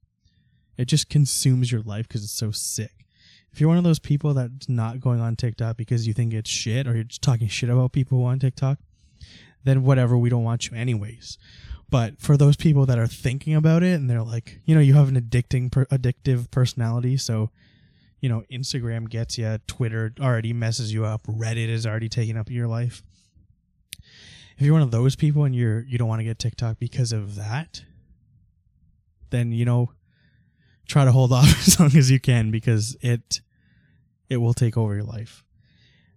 it 0.75 0.85
just 0.85 1.07
consumes 1.07 1.71
your 1.71 1.81
life 1.81 2.07
because 2.07 2.23
it's 2.23 2.33
so 2.33 2.49
sick. 2.49 3.05
If 3.51 3.61
you're 3.61 3.67
one 3.67 3.77
of 3.77 3.83
those 3.83 3.99
people 3.99 4.33
that's 4.33 4.67
not 4.67 4.99
going 4.99 5.21
on 5.21 5.35
TikTok 5.35 5.77
because 5.77 6.07
you 6.07 6.13
think 6.13 6.33
it's 6.33 6.49
shit 6.49 6.87
or 6.87 6.95
you're 6.95 7.03
just 7.03 7.21
talking 7.21 7.47
shit 7.47 7.69
about 7.69 7.91
people 7.91 8.23
on 8.23 8.39
TikTok, 8.39 8.79
then 9.65 9.83
whatever, 9.83 10.17
we 10.17 10.31
don't 10.31 10.43
want 10.43 10.67
you 10.67 10.75
anyways. 10.75 11.37
But 11.91 12.19
for 12.19 12.37
those 12.37 12.55
people 12.55 12.87
that 12.87 12.97
are 12.97 13.05
thinking 13.05 13.53
about 13.53 13.83
it 13.83 13.93
and 13.93 14.09
they're 14.09 14.23
like, 14.23 14.59
you 14.65 14.73
know, 14.73 14.81
you 14.81 14.95
have 14.95 15.09
an 15.09 15.21
addicting, 15.21 15.71
per- 15.71 15.85
addictive 15.85 16.49
personality, 16.49 17.17
so 17.17 17.51
you 18.19 18.29
know, 18.29 18.41
Instagram 18.51 19.07
gets 19.07 19.37
you, 19.37 19.59
Twitter 19.67 20.11
already 20.19 20.53
messes 20.53 20.91
you 20.91 21.05
up, 21.05 21.27
Reddit 21.27 21.69
is 21.69 21.85
already 21.85 22.09
taking 22.09 22.35
up 22.35 22.49
your 22.49 22.67
life. 22.67 23.03
If 24.57 24.65
you're 24.65 24.73
one 24.73 24.81
of 24.81 24.91
those 24.91 25.15
people 25.15 25.43
and 25.43 25.55
you're 25.55 25.81
you 25.81 25.97
don't 25.97 26.07
want 26.07 26.19
to 26.19 26.25
get 26.25 26.39
TikTok 26.39 26.79
because 26.79 27.11
of 27.11 27.35
that, 27.35 27.83
then 29.29 29.51
you 29.51 29.65
know, 29.65 29.91
try 30.87 31.05
to 31.05 31.11
hold 31.11 31.31
off 31.33 31.67
as 31.67 31.79
long 31.79 31.95
as 31.95 32.09
you 32.09 32.19
can 32.19 32.51
because 32.51 32.97
it 33.01 33.41
it 34.29 34.37
will 34.37 34.53
take 34.53 34.75
over 34.77 34.95
your 34.95 35.03
life. 35.03 35.43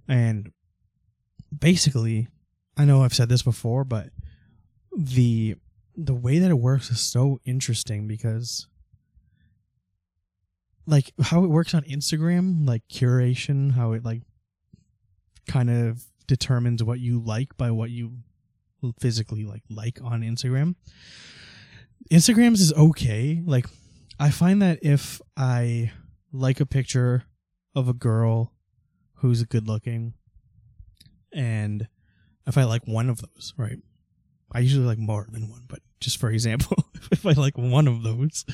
And 0.09 0.53
basically, 1.57 2.29
I 2.77 2.85
know 2.85 3.05
I've 3.05 3.15
said 3.15 3.29
this 3.29 3.43
before, 3.43 3.85
but 3.85 4.09
the 4.97 5.57
the 5.97 6.15
way 6.15 6.39
that 6.39 6.51
it 6.51 6.59
works 6.59 6.91
is 6.91 7.01
so 7.01 7.41
interesting 7.45 8.09
because 8.09 8.67
like 10.87 11.13
how 11.21 11.45
it 11.45 11.49
works 11.49 11.75
on 11.75 11.83
Instagram, 11.83 12.67
like 12.67 12.83
curation, 12.91 13.73
how 13.73 13.93
it 13.93 14.05
like 14.05 14.23
kind 15.47 15.71
of 15.71 16.05
determines 16.27 16.83
what 16.83 17.01
you 17.01 17.21
like 17.21 17.57
by 17.57 17.71
what 17.71 17.91
you 17.91 18.13
physically 19.01 19.45
like 19.45 19.63
like 19.71 19.99
on 20.03 20.23
Instagram. 20.23 20.75
Instagrams 22.11 22.61
is 22.61 22.73
okay. 22.73 23.43
Like 23.45 23.67
I 24.19 24.31
find 24.31 24.63
that 24.63 24.81
if 24.83 25.21
I 25.37 25.93
like 26.33 26.61
a 26.61 26.67
picture 26.67 27.25
of 27.75 27.89
a 27.89 27.93
girl 27.93 28.53
who's 29.15 29.43
good 29.45 29.69
looking 29.69 30.15
and 31.33 31.87
if 32.47 32.59
I 32.59 32.65
like 32.65 32.87
one 32.87 33.09
of 33.09 33.21
those, 33.21 33.55
right? 33.57 33.79
I 34.53 34.61
usually 34.61 34.87
like 34.87 34.99
more 34.99 35.27
than 35.31 35.49
one, 35.49 35.65
but 35.69 35.81
just 36.01 36.19
for 36.19 36.31
example, 36.31 36.77
if 37.13 37.25
I 37.25 37.33
like 37.33 37.57
one 37.57 37.87
of 37.87 38.03
those, 38.03 38.45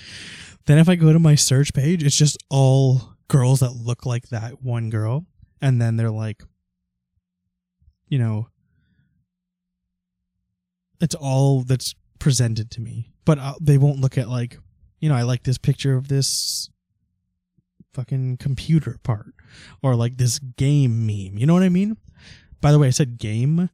then 0.66 0.78
if 0.78 0.88
I 0.88 0.96
go 0.96 1.12
to 1.12 1.18
my 1.18 1.34
search 1.34 1.72
page, 1.72 2.02
it's 2.02 2.16
just 2.16 2.36
all 2.50 3.14
girls 3.28 3.60
that 3.60 3.72
look 3.72 4.04
like 4.04 4.28
that 4.28 4.62
one 4.62 4.90
girl. 4.90 5.24
And 5.62 5.80
then 5.80 5.96
they're 5.96 6.10
like, 6.10 6.42
you 8.08 8.18
know, 8.18 8.48
it's 11.00 11.14
all 11.14 11.62
that's 11.62 11.94
presented 12.18 12.70
to 12.72 12.80
me. 12.80 13.12
But 13.24 13.38
they 13.60 13.78
won't 13.78 14.00
look 14.00 14.16
at 14.16 14.28
like, 14.28 14.58
you 15.00 15.08
know, 15.08 15.14
I 15.14 15.22
like 15.22 15.42
this 15.42 15.58
picture 15.58 15.96
of 15.96 16.08
this 16.08 16.70
fucking 17.92 18.36
computer 18.36 18.98
part 19.02 19.34
or 19.82 19.96
like 19.96 20.16
this 20.16 20.38
game 20.38 21.06
meme. 21.06 21.38
You 21.38 21.46
know 21.46 21.54
what 21.54 21.62
I 21.62 21.68
mean? 21.68 21.96
By 22.60 22.72
the 22.72 22.78
way, 22.78 22.88
I 22.88 22.90
said 22.90 23.18
game 23.18 23.68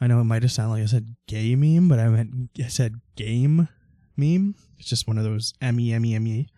I 0.00 0.06
know 0.06 0.20
it 0.20 0.24
might 0.24 0.42
have 0.42 0.52
sounded 0.52 0.74
like 0.74 0.82
I 0.82 0.86
said 0.86 1.16
gay 1.26 1.56
meme, 1.56 1.88
but 1.88 1.98
I 1.98 2.08
meant 2.08 2.50
I 2.58 2.68
said 2.68 3.00
game 3.16 3.68
meme. 4.16 4.54
It's 4.78 4.88
just 4.88 5.08
one 5.08 5.18
of 5.18 5.24
those 5.24 5.54
M 5.60 5.80
E 5.80 5.92
M 5.92 6.04
E 6.04 6.14
M 6.14 6.26
E. 6.26 6.48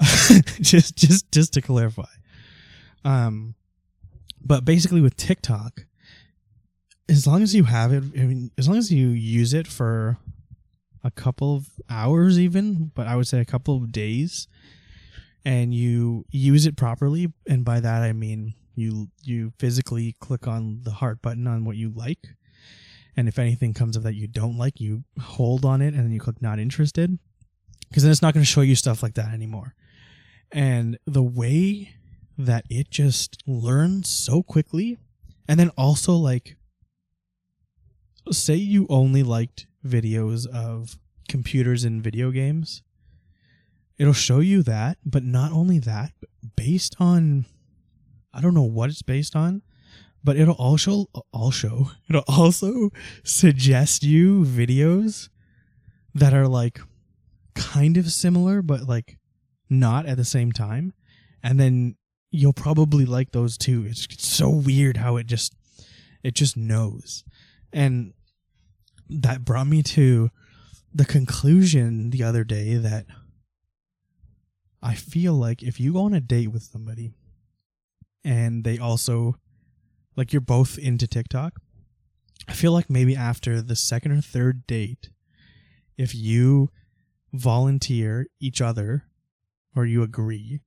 Just 0.60 0.96
just 0.96 1.30
just 1.30 1.52
to 1.52 1.60
clarify. 1.60 2.08
Um 3.04 3.54
but 4.44 4.64
basically 4.64 5.00
with 5.00 5.16
TikTok, 5.16 5.86
as 7.08 7.26
long 7.26 7.42
as 7.42 7.54
you 7.54 7.64
have 7.64 7.92
it, 7.92 8.04
I 8.18 8.24
mean, 8.24 8.50
as 8.56 8.68
long 8.68 8.78
as 8.78 8.92
you 8.92 9.08
use 9.08 9.52
it 9.54 9.66
for 9.66 10.18
a 11.02 11.10
couple 11.10 11.54
of 11.54 11.68
hours, 11.90 12.38
even, 12.38 12.90
but 12.94 13.06
I 13.06 13.16
would 13.16 13.26
say 13.26 13.40
a 13.40 13.44
couple 13.44 13.76
of 13.76 13.92
days, 13.92 14.48
and 15.44 15.74
you 15.74 16.24
use 16.30 16.66
it 16.66 16.76
properly, 16.76 17.32
and 17.46 17.64
by 17.64 17.80
that 17.80 18.02
I 18.02 18.12
mean 18.12 18.54
you 18.76 19.08
you 19.22 19.52
physically 19.58 20.16
click 20.18 20.48
on 20.48 20.80
the 20.82 20.90
heart 20.90 21.22
button 21.22 21.46
on 21.46 21.64
what 21.64 21.76
you 21.76 21.90
like 21.90 22.34
and 23.16 23.28
if 23.28 23.38
anything 23.38 23.72
comes 23.72 23.96
up 23.96 24.02
that 24.02 24.14
you 24.14 24.26
don't 24.26 24.58
like 24.58 24.80
you 24.80 25.04
hold 25.20 25.64
on 25.64 25.80
it 25.80 25.94
and 25.94 26.04
then 26.04 26.12
you 26.12 26.20
click 26.20 26.40
not 26.42 26.58
interested 26.58 27.18
because 27.88 28.02
then 28.02 28.10
it's 28.10 28.22
not 28.22 28.34
going 28.34 28.42
to 28.42 28.50
show 28.50 28.60
you 28.60 28.74
stuff 28.74 29.02
like 29.02 29.14
that 29.14 29.32
anymore. 29.32 29.74
And 30.50 30.98
the 31.06 31.22
way 31.22 31.94
that 32.36 32.64
it 32.68 32.90
just 32.90 33.42
learns 33.46 34.08
so 34.08 34.42
quickly 34.42 34.98
and 35.46 35.60
then 35.60 35.70
also 35.78 36.14
like 36.14 36.56
say 38.30 38.54
you 38.54 38.86
only 38.88 39.22
liked 39.22 39.66
videos 39.86 40.46
of 40.46 40.98
computers 41.28 41.84
and 41.84 42.02
video 42.02 42.30
games 42.30 42.82
it'll 43.98 44.12
show 44.12 44.40
you 44.40 44.62
that 44.62 44.98
but 45.04 45.22
not 45.22 45.52
only 45.52 45.78
that 45.78 46.12
based 46.56 46.96
on 46.98 47.46
I 48.34 48.40
don't 48.40 48.54
know 48.54 48.62
what 48.62 48.90
it's 48.90 49.02
based 49.02 49.36
on, 49.36 49.62
but 50.24 50.36
it'll 50.36 50.54
also 50.54 51.06
also 51.32 51.92
it'll 52.08 52.24
also 52.26 52.90
suggest 53.22 54.02
you 54.02 54.44
videos 54.44 55.28
that 56.14 56.34
are 56.34 56.48
like 56.48 56.80
kind 57.54 57.96
of 57.96 58.10
similar 58.10 58.60
but 58.60 58.82
like 58.82 59.18
not 59.70 60.06
at 60.06 60.16
the 60.16 60.24
same 60.24 60.50
time. 60.50 60.92
And 61.42 61.60
then 61.60 61.96
you'll 62.30 62.52
probably 62.52 63.04
like 63.04 63.30
those 63.30 63.56
too. 63.56 63.84
It's, 63.86 64.08
so 64.18 64.50
weird 64.50 64.96
how 64.96 65.16
it 65.16 65.26
just 65.26 65.54
it 66.24 66.34
just 66.34 66.56
knows. 66.56 67.22
And 67.72 68.13
that 69.08 69.44
brought 69.44 69.66
me 69.66 69.82
to 69.82 70.30
the 70.92 71.04
conclusion 71.04 72.10
the 72.10 72.22
other 72.22 72.44
day 72.44 72.76
that 72.76 73.06
I 74.82 74.94
feel 74.94 75.34
like 75.34 75.62
if 75.62 75.80
you 75.80 75.94
go 75.94 76.04
on 76.04 76.14
a 76.14 76.20
date 76.20 76.48
with 76.48 76.62
somebody 76.62 77.14
and 78.24 78.64
they 78.64 78.78
also 78.78 79.36
like 80.16 80.32
you're 80.32 80.40
both 80.40 80.78
into 80.78 81.06
TikTok. 81.06 81.54
I 82.48 82.52
feel 82.52 82.72
like 82.72 82.90
maybe 82.90 83.16
after 83.16 83.60
the 83.60 83.76
second 83.76 84.12
or 84.12 84.20
third 84.20 84.66
date, 84.66 85.10
if 85.96 86.14
you 86.14 86.70
volunteer 87.32 88.26
each 88.40 88.60
other 88.60 89.04
or 89.74 89.86
you 89.86 90.02
agree 90.02 90.60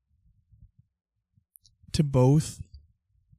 to 1.94 2.04
both 2.04 2.62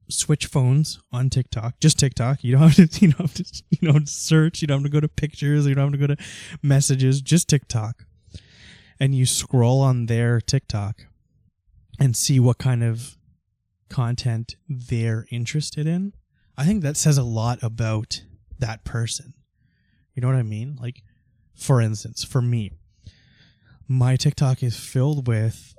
switch 0.09 0.47
phones 0.47 0.99
on 1.11 1.29
TikTok, 1.29 1.79
just 1.79 1.99
TikTok. 1.99 2.43
You 2.43 2.53
don't 2.53 2.69
have 2.69 2.89
to, 2.89 2.99
you 3.05 3.11
don't 3.13 3.21
have 3.21 3.33
to, 3.35 3.63
you 3.69 3.91
don't 3.91 4.09
search. 4.09 4.61
You 4.61 4.67
don't 4.67 4.79
have 4.79 4.85
to 4.85 4.89
go 4.89 4.99
to 4.99 5.07
pictures. 5.07 5.65
You 5.65 5.75
don't 5.75 5.91
have 5.91 5.99
to 5.99 6.07
go 6.07 6.13
to 6.13 6.23
messages. 6.61 7.21
Just 7.21 7.47
TikTok, 7.47 8.05
and 8.99 9.15
you 9.15 9.25
scroll 9.25 9.81
on 9.81 10.07
their 10.07 10.41
TikTok 10.41 11.05
and 11.99 12.15
see 12.15 12.39
what 12.39 12.57
kind 12.57 12.83
of 12.83 13.17
content 13.89 14.55
they're 14.67 15.25
interested 15.31 15.87
in. 15.87 16.13
I 16.57 16.65
think 16.65 16.83
that 16.83 16.97
says 16.97 17.17
a 17.17 17.23
lot 17.23 17.59
about 17.61 18.23
that 18.59 18.83
person. 18.83 19.33
You 20.13 20.21
know 20.21 20.27
what 20.27 20.37
I 20.37 20.43
mean? 20.43 20.77
Like, 20.79 21.03
for 21.55 21.81
instance, 21.81 22.23
for 22.23 22.41
me, 22.41 22.71
my 23.87 24.15
TikTok 24.15 24.61
is 24.61 24.77
filled 24.77 25.27
with 25.27 25.75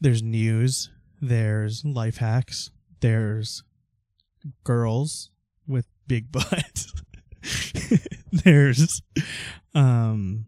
there's 0.00 0.22
news, 0.22 0.90
there's 1.20 1.84
life 1.84 2.16
hacks, 2.16 2.70
there's 3.04 3.62
girls 4.64 5.30
with 5.68 5.86
big 6.06 6.32
butts. 6.32 6.90
there's 8.32 9.02
um 9.74 10.46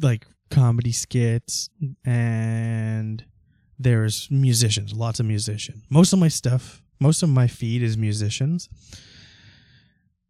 like 0.00 0.26
comedy 0.50 0.90
skits 0.90 1.68
and 2.02 3.26
there's 3.78 4.28
musicians, 4.30 4.94
lots 4.94 5.20
of 5.20 5.26
musicians. 5.26 5.84
Most 5.90 6.14
of 6.14 6.18
my 6.18 6.28
stuff, 6.28 6.82
most 6.98 7.22
of 7.22 7.28
my 7.28 7.46
feed 7.46 7.82
is 7.82 7.98
musicians. 7.98 8.70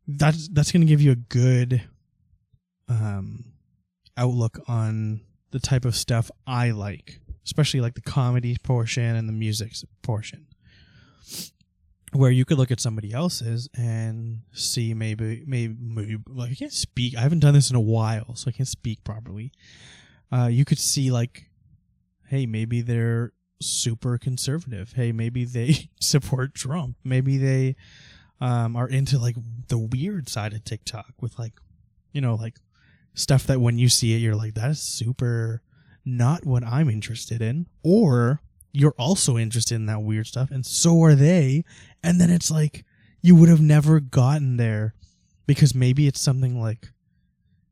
That's 0.08 0.48
that's 0.48 0.72
going 0.72 0.80
to 0.80 0.86
give 0.88 1.00
you 1.00 1.12
a 1.12 1.16
good 1.16 1.82
um 2.88 3.44
outlook 4.16 4.58
on 4.66 5.20
the 5.52 5.60
type 5.60 5.84
of 5.84 5.94
stuff 5.94 6.28
I 6.44 6.72
like, 6.72 7.20
especially 7.44 7.80
like 7.82 7.94
the 7.94 8.00
comedy 8.00 8.56
portion 8.64 9.14
and 9.14 9.28
the 9.28 9.32
music 9.32 9.74
portion. 10.02 10.48
Where 12.12 12.30
you 12.30 12.46
could 12.46 12.56
look 12.56 12.70
at 12.70 12.80
somebody 12.80 13.12
else's 13.12 13.68
and 13.76 14.40
see 14.52 14.94
maybe 14.94 15.44
maybe, 15.46 15.76
maybe 15.78 16.16
like 16.26 16.52
I 16.52 16.54
can't 16.54 16.72
speak. 16.72 17.16
I 17.16 17.20
haven't 17.20 17.40
done 17.40 17.54
this 17.54 17.68
in 17.68 17.76
a 17.76 17.80
while, 17.80 18.34
so 18.34 18.48
I 18.48 18.52
can't 18.52 18.68
speak 18.68 19.04
properly. 19.04 19.52
Uh, 20.32 20.46
you 20.46 20.64
could 20.64 20.78
see 20.78 21.10
like, 21.10 21.50
hey, 22.28 22.46
maybe 22.46 22.80
they're 22.80 23.32
super 23.60 24.18
conservative. 24.18 24.92
Hey, 24.94 25.12
maybe 25.12 25.44
they 25.44 25.90
support 26.00 26.54
Trump. 26.54 26.96
Maybe 27.04 27.36
they 27.36 27.76
um, 28.40 28.76
are 28.76 28.88
into 28.88 29.18
like 29.18 29.36
the 29.68 29.78
weird 29.78 30.28
side 30.28 30.52
of 30.52 30.64
TikTok 30.64 31.12
with 31.20 31.38
like, 31.38 31.54
you 32.12 32.20
know, 32.20 32.34
like 32.34 32.58
stuff 33.14 33.46
that 33.46 33.60
when 33.60 33.78
you 33.78 33.88
see 33.88 34.14
it, 34.14 34.18
you're 34.18 34.36
like, 34.36 34.54
that 34.54 34.70
is 34.70 34.80
super 34.80 35.62
not 36.04 36.46
what 36.46 36.64
I'm 36.64 36.88
interested 36.88 37.42
in. 37.42 37.66
Or 37.82 38.40
you're 38.72 38.94
also 38.98 39.36
interested 39.36 39.74
in 39.74 39.86
that 39.86 40.02
weird 40.02 40.26
stuff, 40.26 40.50
and 40.50 40.64
so 40.64 41.02
are 41.02 41.14
they. 41.14 41.64
And 42.02 42.20
then 42.20 42.30
it's 42.30 42.50
like, 42.50 42.84
you 43.20 43.34
would 43.34 43.48
have 43.48 43.60
never 43.60 44.00
gotten 44.00 44.56
there 44.56 44.94
because 45.46 45.74
maybe 45.74 46.06
it's 46.06 46.20
something 46.20 46.60
like 46.60 46.92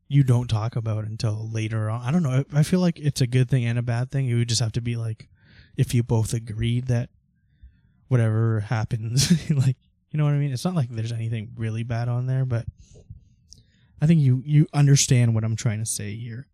you 0.08 0.22
don't 0.22 0.48
talk 0.48 0.76
about 0.76 1.04
until 1.04 1.48
later 1.50 1.90
on. 1.90 2.02
I 2.02 2.10
don't 2.10 2.22
know. 2.22 2.44
I 2.52 2.62
feel 2.62 2.80
like 2.80 2.98
it's 2.98 3.20
a 3.20 3.26
good 3.26 3.48
thing 3.48 3.64
and 3.64 3.78
a 3.78 3.82
bad 3.82 4.10
thing. 4.10 4.26
You 4.26 4.38
would 4.38 4.48
just 4.48 4.62
have 4.62 4.72
to 4.72 4.80
be 4.80 4.96
like 4.96 5.28
if 5.76 5.94
you 5.94 6.02
both 6.02 6.32
agreed 6.32 6.86
that 6.86 7.10
whatever 8.08 8.60
happens, 8.60 9.30
like 9.50 9.76
you 10.10 10.18
know 10.18 10.24
what 10.24 10.34
I 10.34 10.38
mean. 10.38 10.52
It's 10.52 10.64
not 10.64 10.74
like 10.74 10.88
there's 10.90 11.12
anything 11.12 11.50
really 11.56 11.82
bad 11.82 12.08
on 12.08 12.26
there, 12.26 12.44
but 12.44 12.66
I 14.00 14.06
think 14.06 14.20
you 14.20 14.42
you 14.44 14.66
understand 14.72 15.34
what 15.34 15.44
I'm 15.44 15.56
trying 15.56 15.80
to 15.80 15.86
say 15.86 16.14
here. 16.14 16.46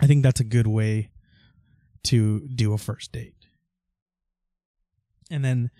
I 0.00 0.06
think 0.06 0.22
that's 0.22 0.40
a 0.40 0.44
good 0.44 0.66
way 0.66 1.10
to 2.04 2.40
do 2.48 2.72
a 2.72 2.78
first 2.78 3.12
date. 3.12 3.34
And 5.30 5.44
then 5.44 5.70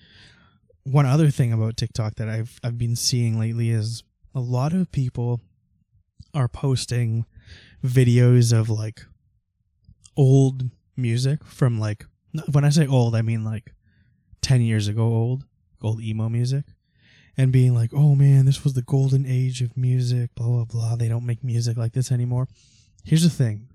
one 0.83 1.07
other 1.07 1.31
thing 1.31 1.53
about 1.53 1.77
TikTok 1.77 2.17
that 2.17 2.29
I've 2.29 2.61
I've 2.63 2.79
been 2.79 2.97
seeing 2.97 3.39
lately 3.39 3.71
is 3.71 4.03
a 4.35 4.41
lot 4.41 4.73
of 4.73 4.93
people 4.93 5.41
are 6.35 6.49
posting 6.49 7.25
videos 7.85 8.53
of 8.53 8.69
like 8.69 9.03
old 10.17 10.71
music 10.97 11.45
from 11.45 11.79
like 11.79 12.07
when 12.51 12.65
I 12.65 12.71
say 12.71 12.87
old 12.87 13.15
I 13.15 13.23
mean 13.23 13.45
like 13.45 13.73
10 14.43 14.61
years 14.61 14.89
ago 14.89 15.03
old 15.03 15.45
old 15.83 16.01
emo 16.01 16.29
music 16.29 16.65
and 17.37 17.53
being 17.53 17.75
like, 17.75 17.91
oh 17.93 18.15
man, 18.15 18.47
this 18.47 18.65
was 18.65 18.73
the 18.73 18.83
golden 18.83 19.27
age 19.27 19.61
of 19.61 19.77
music, 19.77 20.35
blah, 20.35 20.47
blah, 20.47 20.65
blah. 20.65 20.97
They 20.97 21.09
don't 21.09 21.27
make 21.27 21.45
music 21.45 21.77
like 21.77 21.93
this 21.93 22.11
anymore. 22.11 22.49
Here's 23.05 23.23
the 23.23 23.31
thing 23.31 23.69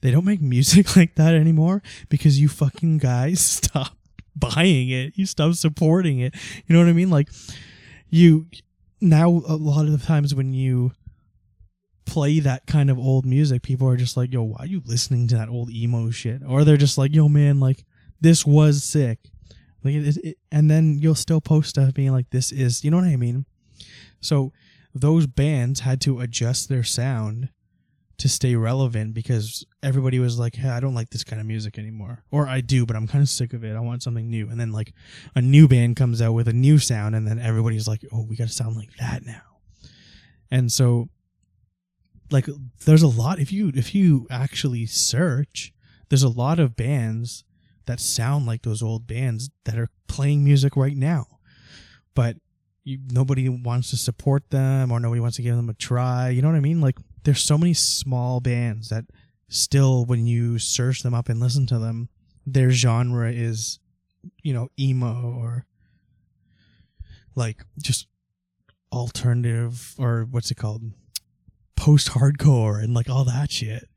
they 0.00 0.10
don't 0.10 0.24
make 0.24 0.40
music 0.56 0.96
like 0.96 1.14
that 1.16 1.34
anymore 1.34 1.82
because 2.08 2.40
you 2.40 2.48
fucking 2.48 2.98
guys 2.98 3.40
stop 3.62 3.97
buying 4.38 4.88
it. 4.88 5.16
You 5.16 5.26
stop 5.26 5.54
supporting 5.54 6.20
it. 6.20 6.34
You 6.66 6.74
know 6.74 6.80
what 6.80 6.88
I 6.88 6.92
mean? 6.92 7.10
Like, 7.10 7.28
you 8.10 8.46
now, 9.00 9.28
a 9.28 9.56
lot 9.56 9.86
of 9.86 9.92
the 9.92 10.04
times 10.04 10.34
when 10.34 10.52
you 10.52 10.92
play 12.04 12.40
that 12.40 12.66
kind 12.66 12.90
of 12.90 12.98
old 12.98 13.26
music, 13.26 13.62
people 13.62 13.88
are 13.88 13.96
just 13.96 14.16
like, 14.16 14.32
yo, 14.32 14.42
why 14.42 14.60
are 14.60 14.66
you 14.66 14.82
listening 14.84 15.28
to 15.28 15.36
that 15.36 15.48
old 15.48 15.70
emo 15.70 16.10
shit? 16.10 16.42
Or 16.46 16.64
they're 16.64 16.76
just 16.76 16.98
like, 16.98 17.14
yo, 17.14 17.28
man, 17.28 17.60
like, 17.60 17.84
this 18.20 18.44
was 18.44 18.82
sick. 18.82 19.20
Like 19.84 19.94
it, 19.94 20.16
it, 20.18 20.38
and 20.50 20.70
then 20.70 20.98
you'll 20.98 21.14
still 21.14 21.40
post 21.40 21.70
stuff 21.70 21.94
being 21.94 22.12
like, 22.12 22.30
"This 22.30 22.50
is," 22.50 22.84
you 22.84 22.90
know 22.90 22.96
what 22.96 23.06
I 23.06 23.16
mean? 23.16 23.46
So 24.20 24.52
those 24.94 25.26
bands 25.26 25.80
had 25.80 26.00
to 26.02 26.20
adjust 26.20 26.68
their 26.68 26.82
sound 26.82 27.50
to 28.18 28.28
stay 28.28 28.56
relevant 28.56 29.14
because 29.14 29.64
everybody 29.82 30.18
was 30.18 30.38
like, 30.38 30.56
"Hey, 30.56 30.68
I 30.68 30.80
don't 30.80 30.94
like 30.94 31.10
this 31.10 31.24
kind 31.24 31.40
of 31.40 31.46
music 31.46 31.78
anymore," 31.78 32.24
or 32.30 32.48
"I 32.48 32.60
do, 32.60 32.84
but 32.84 32.96
I'm 32.96 33.06
kind 33.06 33.22
of 33.22 33.28
sick 33.28 33.52
of 33.52 33.64
it. 33.64 33.76
I 33.76 33.80
want 33.80 34.02
something 34.02 34.28
new." 34.28 34.48
And 34.48 34.60
then 34.60 34.72
like 34.72 34.92
a 35.34 35.40
new 35.40 35.68
band 35.68 35.96
comes 35.96 36.20
out 36.20 36.32
with 36.32 36.48
a 36.48 36.52
new 36.52 36.78
sound, 36.78 37.14
and 37.14 37.26
then 37.26 37.38
everybody's 37.38 37.88
like, 37.88 38.04
"Oh, 38.12 38.24
we 38.24 38.36
got 38.36 38.48
to 38.48 38.52
sound 38.54 38.76
like 38.76 38.96
that 38.96 39.24
now." 39.24 39.42
And 40.50 40.72
so, 40.72 41.08
like, 42.30 42.46
there's 42.84 43.02
a 43.02 43.08
lot. 43.08 43.38
If 43.38 43.52
you 43.52 43.70
if 43.74 43.94
you 43.94 44.26
actually 44.30 44.86
search, 44.86 45.72
there's 46.08 46.22
a 46.22 46.28
lot 46.28 46.58
of 46.58 46.76
bands 46.76 47.44
that 47.86 48.00
sound 48.00 48.46
like 48.46 48.62
those 48.62 48.82
old 48.82 49.06
bands 49.06 49.50
that 49.64 49.78
are 49.78 49.88
playing 50.08 50.44
music 50.44 50.76
right 50.76 50.96
now. 50.96 51.26
But 52.14 52.36
you, 52.84 52.98
nobody 53.12 53.48
wants 53.48 53.90
to 53.90 53.96
support 53.96 54.50
them 54.50 54.90
or 54.90 54.98
nobody 54.98 55.20
wants 55.20 55.36
to 55.36 55.42
give 55.42 55.56
them 55.56 55.68
a 55.68 55.74
try. 55.74 56.30
You 56.30 56.42
know 56.42 56.48
what 56.48 56.56
I 56.56 56.60
mean? 56.60 56.80
Like 56.80 56.98
there's 57.28 57.44
so 57.44 57.58
many 57.58 57.74
small 57.74 58.40
bands 58.40 58.88
that 58.88 59.04
still 59.50 60.06
when 60.06 60.26
you 60.26 60.58
search 60.58 61.02
them 61.02 61.12
up 61.12 61.28
and 61.28 61.38
listen 61.38 61.66
to 61.66 61.78
them, 61.78 62.08
their 62.46 62.70
genre 62.70 63.30
is, 63.30 63.80
you 64.42 64.54
know, 64.54 64.70
emo 64.80 65.36
or 65.38 65.66
like 67.34 67.62
just 67.82 68.06
alternative 68.90 69.94
or 69.98 70.26
what's 70.30 70.50
it 70.50 70.54
called? 70.54 70.84
Post 71.76 72.12
hardcore 72.12 72.82
and 72.82 72.94
like 72.94 73.10
all 73.10 73.24
that 73.24 73.50
shit. 73.50 73.90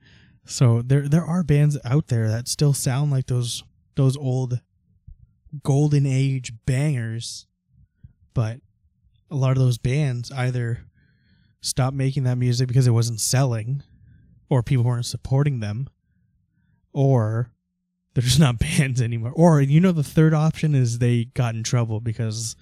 So 0.46 0.82
there 0.82 1.08
there 1.08 1.24
are 1.24 1.42
bands 1.42 1.78
out 1.86 2.08
there 2.08 2.28
that 2.28 2.50
still 2.50 2.74
sound 2.74 3.12
like 3.12 3.28
those 3.28 3.64
those 3.96 4.18
old 4.18 4.60
golden 5.64 6.06
age 6.06 6.52
bangers, 6.66 7.48
but 8.34 8.58
a 9.30 9.36
lot 9.38 9.52
of 9.52 9.64
those 9.64 9.78
bands 9.78 10.34
either 10.34 10.82
stopped 11.62 11.96
making 11.96 12.24
that 12.24 12.38
music 12.38 12.68
because 12.68 12.88
it 12.88 12.92
wasn't 12.92 13.20
selling, 13.20 13.84
or 14.50 14.64
people 14.64 14.84
weren't 14.84 15.06
supporting 15.06 15.60
them, 15.60 15.90
or 16.94 17.52
they're 18.14 18.24
just 18.24 18.40
not 18.42 18.60
bands 18.60 19.02
anymore. 19.02 19.32
Or 19.36 19.62
you 19.62 19.80
know, 19.80 19.92
the 19.92 20.04
third 20.04 20.34
option 20.34 20.76
is 20.76 21.00
they 21.00 21.26
got 21.26 21.56
in 21.56 21.64
trouble 21.64 22.00
because 22.00 22.56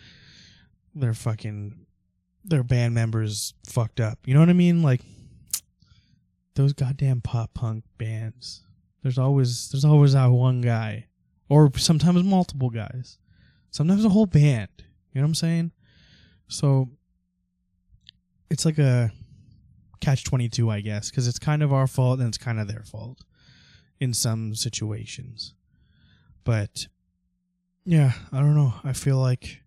their 0.94 1.14
fucking 1.14 1.86
their 2.44 2.64
band 2.64 2.94
members 2.94 3.54
fucked 3.68 4.00
up. 4.00 4.20
You 4.26 4.34
know 4.34 4.40
what 4.40 4.50
I 4.50 4.54
mean? 4.54 4.82
Like 4.82 5.02
those 6.56 6.74
goddamn 6.74 7.22
pop 7.22 7.54
punk 7.54 7.84
bands. 7.98 8.64
There's 9.02 9.18
always 9.18 9.70
there's 9.70 9.86
always 9.86 10.14
that 10.14 10.28
one 10.28 10.62
guy 10.62 11.08
or 11.48 11.72
sometimes 11.78 12.24
multiple 12.24 12.70
guys, 12.70 13.18
sometimes 13.72 14.06
a 14.06 14.10
whole 14.10 14.26
band. 14.26 14.70
You 14.78 15.22
know 15.22 15.22
what 15.22 15.30
I'm 15.30 15.36
saying? 15.36 15.72
So 16.48 16.90
it's 18.50 18.66
like 18.66 18.78
a 18.78 19.12
catch 20.02 20.24
22, 20.24 20.70
I 20.70 20.82
guess, 20.82 21.10
because 21.10 21.28
it's 21.28 21.40
kind 21.40 21.64
of 21.64 21.74
our 21.74 21.88
fault 21.88 22.20
and 22.20 22.28
it's 22.28 22.38
kind 22.38 22.60
of 22.60 22.68
their 22.68 22.84
fault 22.84 23.24
in 24.00 24.14
some 24.14 24.56
situations. 24.56 25.54
But 26.44 26.88
yeah, 27.86 28.14
I 28.32 28.40
don't 28.40 28.56
know. 28.56 28.74
I 28.84 28.94
feel 28.94 29.18
like 29.18 29.62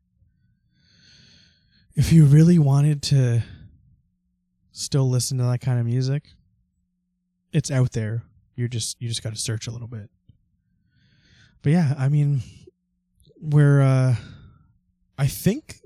if 1.95 2.12
you 2.12 2.25
really 2.25 2.59
wanted 2.59 3.03
to 3.03 3.42
still 4.73 5.09
listen 5.09 5.38
to 5.38 5.45
that 5.45 5.61
kind 5.61 5.79
of 5.79 5.87
music, 5.87 6.25
it's 7.53 7.71
out 7.71 7.92
there. 7.92 8.23
You're 8.55 8.68
just 8.68 9.01
you 9.01 9.09
just 9.09 9.23
got 9.23 9.35
to 9.35 9.38
search 9.38 9.66
a 9.66 9.71
little 9.71 9.88
bit 9.88 10.11
but 11.62 11.71
yeah, 11.71 11.95
I 11.97 12.09
mean, 12.09 12.42
we're, 13.40 13.81
uh, 13.81 14.16
I 15.16 15.27
think 15.29 15.81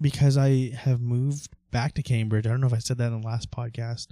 because 0.00 0.36
I 0.36 0.72
have 0.76 1.00
moved 1.00 1.48
back 1.70 1.94
to 1.94 2.02
Cambridge, 2.02 2.46
I 2.46 2.50
don't 2.50 2.60
know 2.60 2.66
if 2.66 2.74
I 2.74 2.78
said 2.78 2.98
that 2.98 3.12
in 3.12 3.20
the 3.20 3.26
last 3.26 3.50
podcast, 3.50 4.08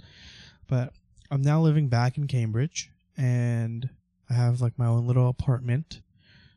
but 0.67 0.93
I'm 1.29 1.41
now 1.41 1.61
living 1.61 1.89
back 1.89 2.17
in 2.17 2.27
Cambridge 2.27 2.91
and 3.17 3.89
I 4.29 4.33
have 4.33 4.61
like 4.61 4.77
my 4.77 4.85
own 4.85 5.07
little 5.07 5.29
apartment. 5.29 6.01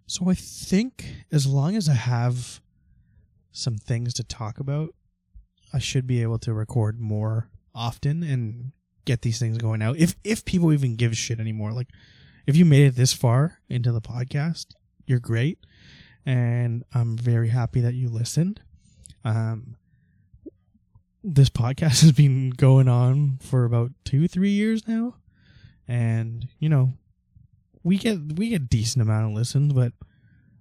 So 0.06 0.28
I 0.28 0.34
think 0.34 1.24
as 1.30 1.46
long 1.46 1.76
as 1.76 1.88
I 1.88 1.94
have 1.94 2.60
some 3.52 3.76
things 3.76 4.14
to 4.14 4.24
talk 4.24 4.58
about, 4.58 4.94
I 5.72 5.78
should 5.78 6.06
be 6.06 6.22
able 6.22 6.38
to 6.40 6.52
record 6.52 7.00
more 7.00 7.48
often 7.74 8.22
and 8.22 8.72
get 9.04 9.22
these 9.22 9.38
things 9.38 9.58
going 9.58 9.82
out. 9.82 9.96
If 9.96 10.16
if 10.24 10.44
people 10.44 10.72
even 10.72 10.96
give 10.96 11.16
shit 11.16 11.40
anymore, 11.40 11.72
like 11.72 11.88
if 12.46 12.56
you 12.56 12.64
made 12.64 12.86
it 12.86 12.96
this 12.96 13.12
far 13.12 13.60
into 13.68 13.92
the 13.92 14.00
podcast, 14.00 14.66
you're 15.06 15.20
great, 15.20 15.58
and 16.26 16.84
I'm 16.92 17.16
very 17.16 17.48
happy 17.48 17.80
that 17.80 17.94
you 17.94 18.08
listened. 18.08 18.60
Um, 19.24 19.76
this 21.22 21.48
podcast 21.50 22.02
has 22.02 22.12
been 22.12 22.50
going 22.50 22.88
on 22.88 23.38
for 23.42 23.64
about 23.64 23.92
two, 24.04 24.28
three 24.28 24.50
years 24.50 24.86
now, 24.88 25.16
and 25.86 26.48
you 26.58 26.68
know, 26.68 26.92
we 27.82 27.98
get 27.98 28.18
we 28.36 28.50
get 28.50 28.62
a 28.62 28.64
decent 28.64 29.02
amount 29.02 29.30
of 29.30 29.36
listens, 29.36 29.72
but 29.72 29.92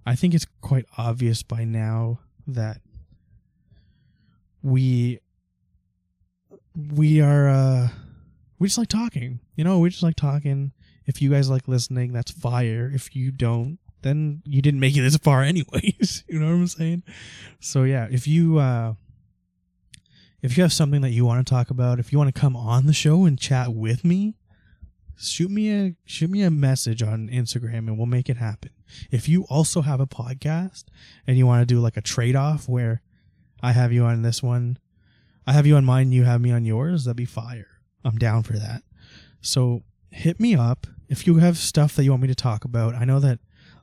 I 0.06 0.14
think 0.16 0.34
it's 0.34 0.46
quite 0.60 0.86
obvious 0.98 1.42
by 1.42 1.64
now 1.64 2.20
that 2.46 2.80
we 4.62 5.20
we 6.74 7.20
are 7.20 7.48
uh 7.48 7.88
we 8.58 8.68
just 8.68 8.78
like 8.78 8.88
talking. 8.88 9.40
You 9.56 9.64
know, 9.64 9.78
we 9.78 9.90
just 9.90 10.02
like 10.02 10.16
talking. 10.16 10.72
If 11.06 11.20
you 11.20 11.30
guys 11.30 11.50
like 11.50 11.66
listening, 11.66 12.12
that's 12.12 12.30
fire. 12.30 12.90
If 12.94 13.16
you 13.16 13.30
don't, 13.32 13.78
then 14.02 14.42
you 14.44 14.62
didn't 14.62 14.80
make 14.80 14.96
it 14.96 15.00
this 15.00 15.16
far 15.16 15.42
anyways. 15.42 16.24
you 16.28 16.38
know 16.38 16.46
what 16.46 16.52
I'm 16.52 16.66
saying? 16.66 17.02
So 17.60 17.84
yeah, 17.84 18.08
if 18.10 18.26
you 18.26 18.58
uh 18.58 18.94
if 20.42 20.56
you 20.56 20.62
have 20.62 20.72
something 20.72 21.00
that 21.02 21.10
you 21.10 21.24
want 21.24 21.46
to 21.46 21.50
talk 21.50 21.70
about, 21.70 21.98
if 21.98 22.12
you 22.12 22.18
want 22.18 22.34
to 22.34 22.40
come 22.40 22.56
on 22.56 22.86
the 22.86 22.92
show 22.92 23.24
and 23.24 23.38
chat 23.38 23.74
with 23.74 24.04
me, 24.04 24.36
shoot 25.16 25.50
me 25.50 25.70
a 25.70 25.96
shoot 26.04 26.30
me 26.30 26.42
a 26.42 26.50
message 26.50 27.02
on 27.02 27.28
Instagram 27.28 27.88
and 27.88 27.98
we'll 27.98 28.06
make 28.06 28.28
it 28.28 28.38
happen. 28.38 28.70
If 29.10 29.28
you 29.28 29.44
also 29.44 29.82
have 29.82 30.00
a 30.00 30.06
podcast 30.06 30.84
and 31.26 31.36
you 31.36 31.46
want 31.46 31.60
to 31.60 31.66
do 31.66 31.80
like 31.80 31.96
a 31.96 32.02
trade 32.02 32.36
off 32.36 32.68
where 32.68 33.02
I 33.62 33.72
have 33.72 33.92
you 33.92 34.04
on 34.04 34.22
this 34.22 34.42
one, 34.42 34.78
I 35.46 35.52
have 35.52 35.66
you 35.66 35.76
on 35.76 35.84
mine, 35.84 36.12
you 36.12 36.24
have 36.24 36.40
me 36.40 36.50
on 36.50 36.64
yours, 36.64 37.04
that'd 37.04 37.16
be 37.16 37.24
fire. 37.26 37.68
I'm 38.04 38.16
down 38.16 38.42
for 38.42 38.54
that. 38.54 38.82
So 39.42 39.82
hit 40.10 40.40
me 40.40 40.54
up 40.54 40.86
if 41.08 41.26
you 41.26 41.36
have 41.36 41.58
stuff 41.58 41.94
that 41.96 42.04
you 42.04 42.10
want 42.10 42.22
me 42.22 42.28
to 42.28 42.34
talk 42.34 42.64
about. 42.64 42.94
I 42.94 43.04
know 43.04 43.20
that 43.20 43.40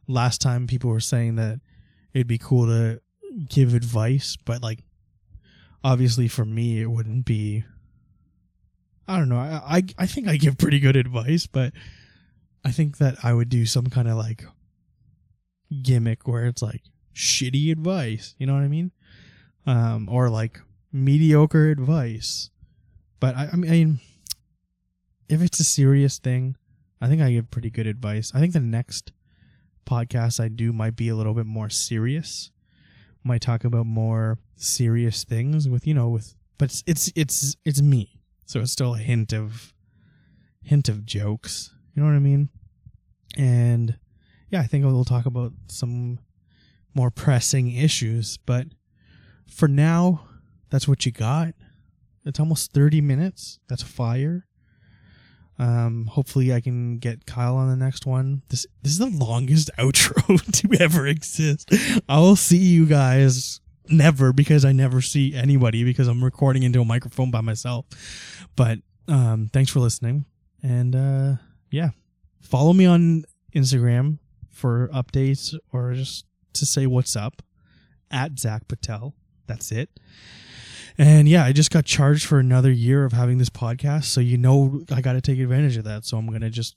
last 0.07 0.41
time 0.41 0.65
people 0.65 0.89
were 0.89 0.99
saying 0.99 1.35
that 1.35 1.59
it'd 2.13 2.27
be 2.27 2.39
cool 2.39 2.65
to 2.65 3.01
give 3.47 3.73
advice, 3.73 4.37
but 4.43 4.63
like 4.63 4.79
obviously 5.83 6.27
for 6.27 6.45
me 6.45 6.81
it 6.81 6.91
wouldn't 6.91 7.25
be 7.25 7.63
I 9.07 9.17
don't 9.17 9.29
know. 9.29 9.37
I, 9.37 9.77
I 9.77 9.83
I 9.99 10.05
think 10.05 10.27
I 10.27 10.35
give 10.35 10.57
pretty 10.57 10.79
good 10.79 10.97
advice, 10.97 11.47
but 11.47 11.71
I 12.65 12.71
think 12.71 12.97
that 12.97 13.15
I 13.23 13.33
would 13.33 13.47
do 13.49 13.65
some 13.65 13.87
kind 13.87 14.07
of 14.07 14.17
like 14.17 14.43
gimmick 15.81 16.27
where 16.27 16.45
it's 16.45 16.61
like 16.61 16.81
shitty 17.15 17.71
advice. 17.71 18.35
You 18.37 18.47
know 18.47 18.53
what 18.53 18.63
I 18.63 18.67
mean? 18.67 18.91
Um, 19.65 20.09
or 20.11 20.29
like 20.29 20.59
mediocre 20.91 21.69
advice. 21.69 22.49
But 23.19 23.35
I, 23.35 23.49
I 23.53 23.55
mean, 23.55 23.99
if 25.29 25.41
it's 25.41 25.59
a 25.59 25.63
serious 25.63 26.19
thing, 26.19 26.57
I 26.99 27.07
think 27.07 27.21
I 27.21 27.31
give 27.31 27.51
pretty 27.51 27.69
good 27.69 27.87
advice. 27.87 28.31
I 28.35 28.39
think 28.39 28.53
the 28.53 28.59
next 28.59 29.11
podcast 29.85 30.39
I 30.39 30.49
do 30.49 30.73
might 30.73 30.95
be 30.95 31.09
a 31.09 31.15
little 31.15 31.33
bit 31.33 31.45
more 31.45 31.69
serious. 31.69 32.51
Might 33.27 33.41
talk 33.41 33.65
about 33.65 33.85
more 33.85 34.39
serious 34.55 35.25
things 35.25 35.67
with 35.67 35.85
you 35.85 35.93
know 35.93 36.07
with, 36.07 36.33
but 36.57 36.71
it's 36.71 36.83
it's 36.87 37.11
it's, 37.13 37.57
it's 37.65 37.81
me, 37.81 38.21
so 38.45 38.61
it's 38.61 38.71
still 38.71 38.95
a 38.95 38.99
hint 38.99 39.33
of 39.33 39.73
hint 40.61 40.87
of 40.87 41.05
jokes. 41.05 41.73
You 41.93 42.01
know 42.01 42.07
what 42.07 42.15
I 42.15 42.19
mean? 42.19 42.47
And 43.35 43.99
yeah, 44.49 44.61
I 44.61 44.63
think 44.63 44.85
we'll 44.85 45.03
talk 45.03 45.25
about 45.25 45.51
some 45.67 46.19
more 46.93 47.11
pressing 47.11 47.69
issues. 47.69 48.37
But 48.37 48.67
for 49.45 49.67
now, 49.67 50.27
that's 50.69 50.87
what 50.87 51.05
you 51.05 51.11
got. 51.11 51.53
It's 52.25 52.39
almost 52.39 52.71
30 52.71 53.01
minutes. 53.01 53.59
That's 53.67 53.83
fire. 53.83 54.46
Um, 55.59 56.05
hopefully 56.05 56.53
I 56.53 56.61
can 56.61 56.99
get 56.99 57.25
Kyle 57.25 57.55
on 57.55 57.69
the 57.69 57.75
next 57.75 58.05
one. 58.05 58.43
This 58.49 58.65
this 58.83 58.93
is 58.93 58.99
the 58.99 59.07
longest 59.07 59.71
outro 59.79 60.41
to 60.51 60.83
ever 60.83 61.07
exist. 61.07 61.73
I 62.07 62.19
will 62.19 62.35
see 62.35 62.57
you 62.57 62.85
guys 62.85 63.59
never 63.89 64.33
because 64.33 64.65
I 64.65 64.71
never 64.71 65.01
see 65.01 65.33
anybody 65.33 65.83
because 65.83 66.07
I'm 66.07 66.23
recording 66.23 66.63
into 66.63 66.81
a 66.81 66.85
microphone 66.85 67.31
by 67.31 67.41
myself. 67.41 67.85
But 68.55 68.79
um, 69.07 69.49
thanks 69.51 69.71
for 69.71 69.79
listening, 69.79 70.25
and 70.61 70.95
uh, 70.95 71.35
yeah, 71.71 71.89
follow 72.41 72.73
me 72.73 72.85
on 72.85 73.23
Instagram 73.55 74.19
for 74.51 74.89
updates 74.93 75.55
or 75.71 75.93
just 75.93 76.25
to 76.53 76.65
say 76.65 76.85
what's 76.87 77.15
up 77.15 77.41
at 78.11 78.35
Zakk 78.35 78.67
Patel. 78.67 79.13
That's 79.47 79.71
it. 79.71 79.89
And 80.97 81.27
yeah, 81.29 81.45
I 81.45 81.51
just 81.51 81.71
got 81.71 81.85
charged 81.85 82.25
for 82.25 82.39
another 82.39 82.71
year 82.71 83.05
of 83.05 83.13
having 83.13 83.37
this 83.37 83.49
podcast. 83.49 84.05
So 84.05 84.19
you 84.19 84.37
know 84.37 84.81
I 84.91 85.01
got 85.01 85.13
to 85.13 85.21
take 85.21 85.39
advantage 85.39 85.77
of 85.77 85.83
that. 85.83 86.05
So 86.05 86.17
I'm 86.17 86.27
going 86.27 86.41
to 86.41 86.49
just 86.49 86.75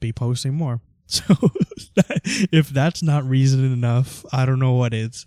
be 0.00 0.12
posting 0.12 0.54
more. 0.54 0.80
So 1.08 1.24
if 2.24 2.70
that's 2.70 3.02
not 3.02 3.24
reason 3.24 3.70
enough, 3.70 4.24
I 4.32 4.46
don't 4.46 4.60
know 4.60 4.72
what 4.72 4.94
is. 4.94 5.26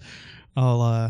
I'll 0.58 0.82
uh 0.82 1.10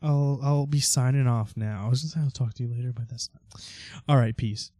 I'll 0.00 0.38
I'll 0.42 0.66
be 0.66 0.78
signing 0.78 1.26
off 1.26 1.56
now. 1.56 1.82
I 1.84 1.88
was 1.88 2.02
gonna 2.02 2.10
say 2.10 2.20
I'll 2.20 2.30
talk 2.30 2.54
to 2.54 2.62
you 2.62 2.68
later, 2.68 2.92
but 2.92 3.08
that's 3.08 3.28
not. 3.32 3.62
All 4.08 4.16
right, 4.16 4.36
peace. 4.36 4.70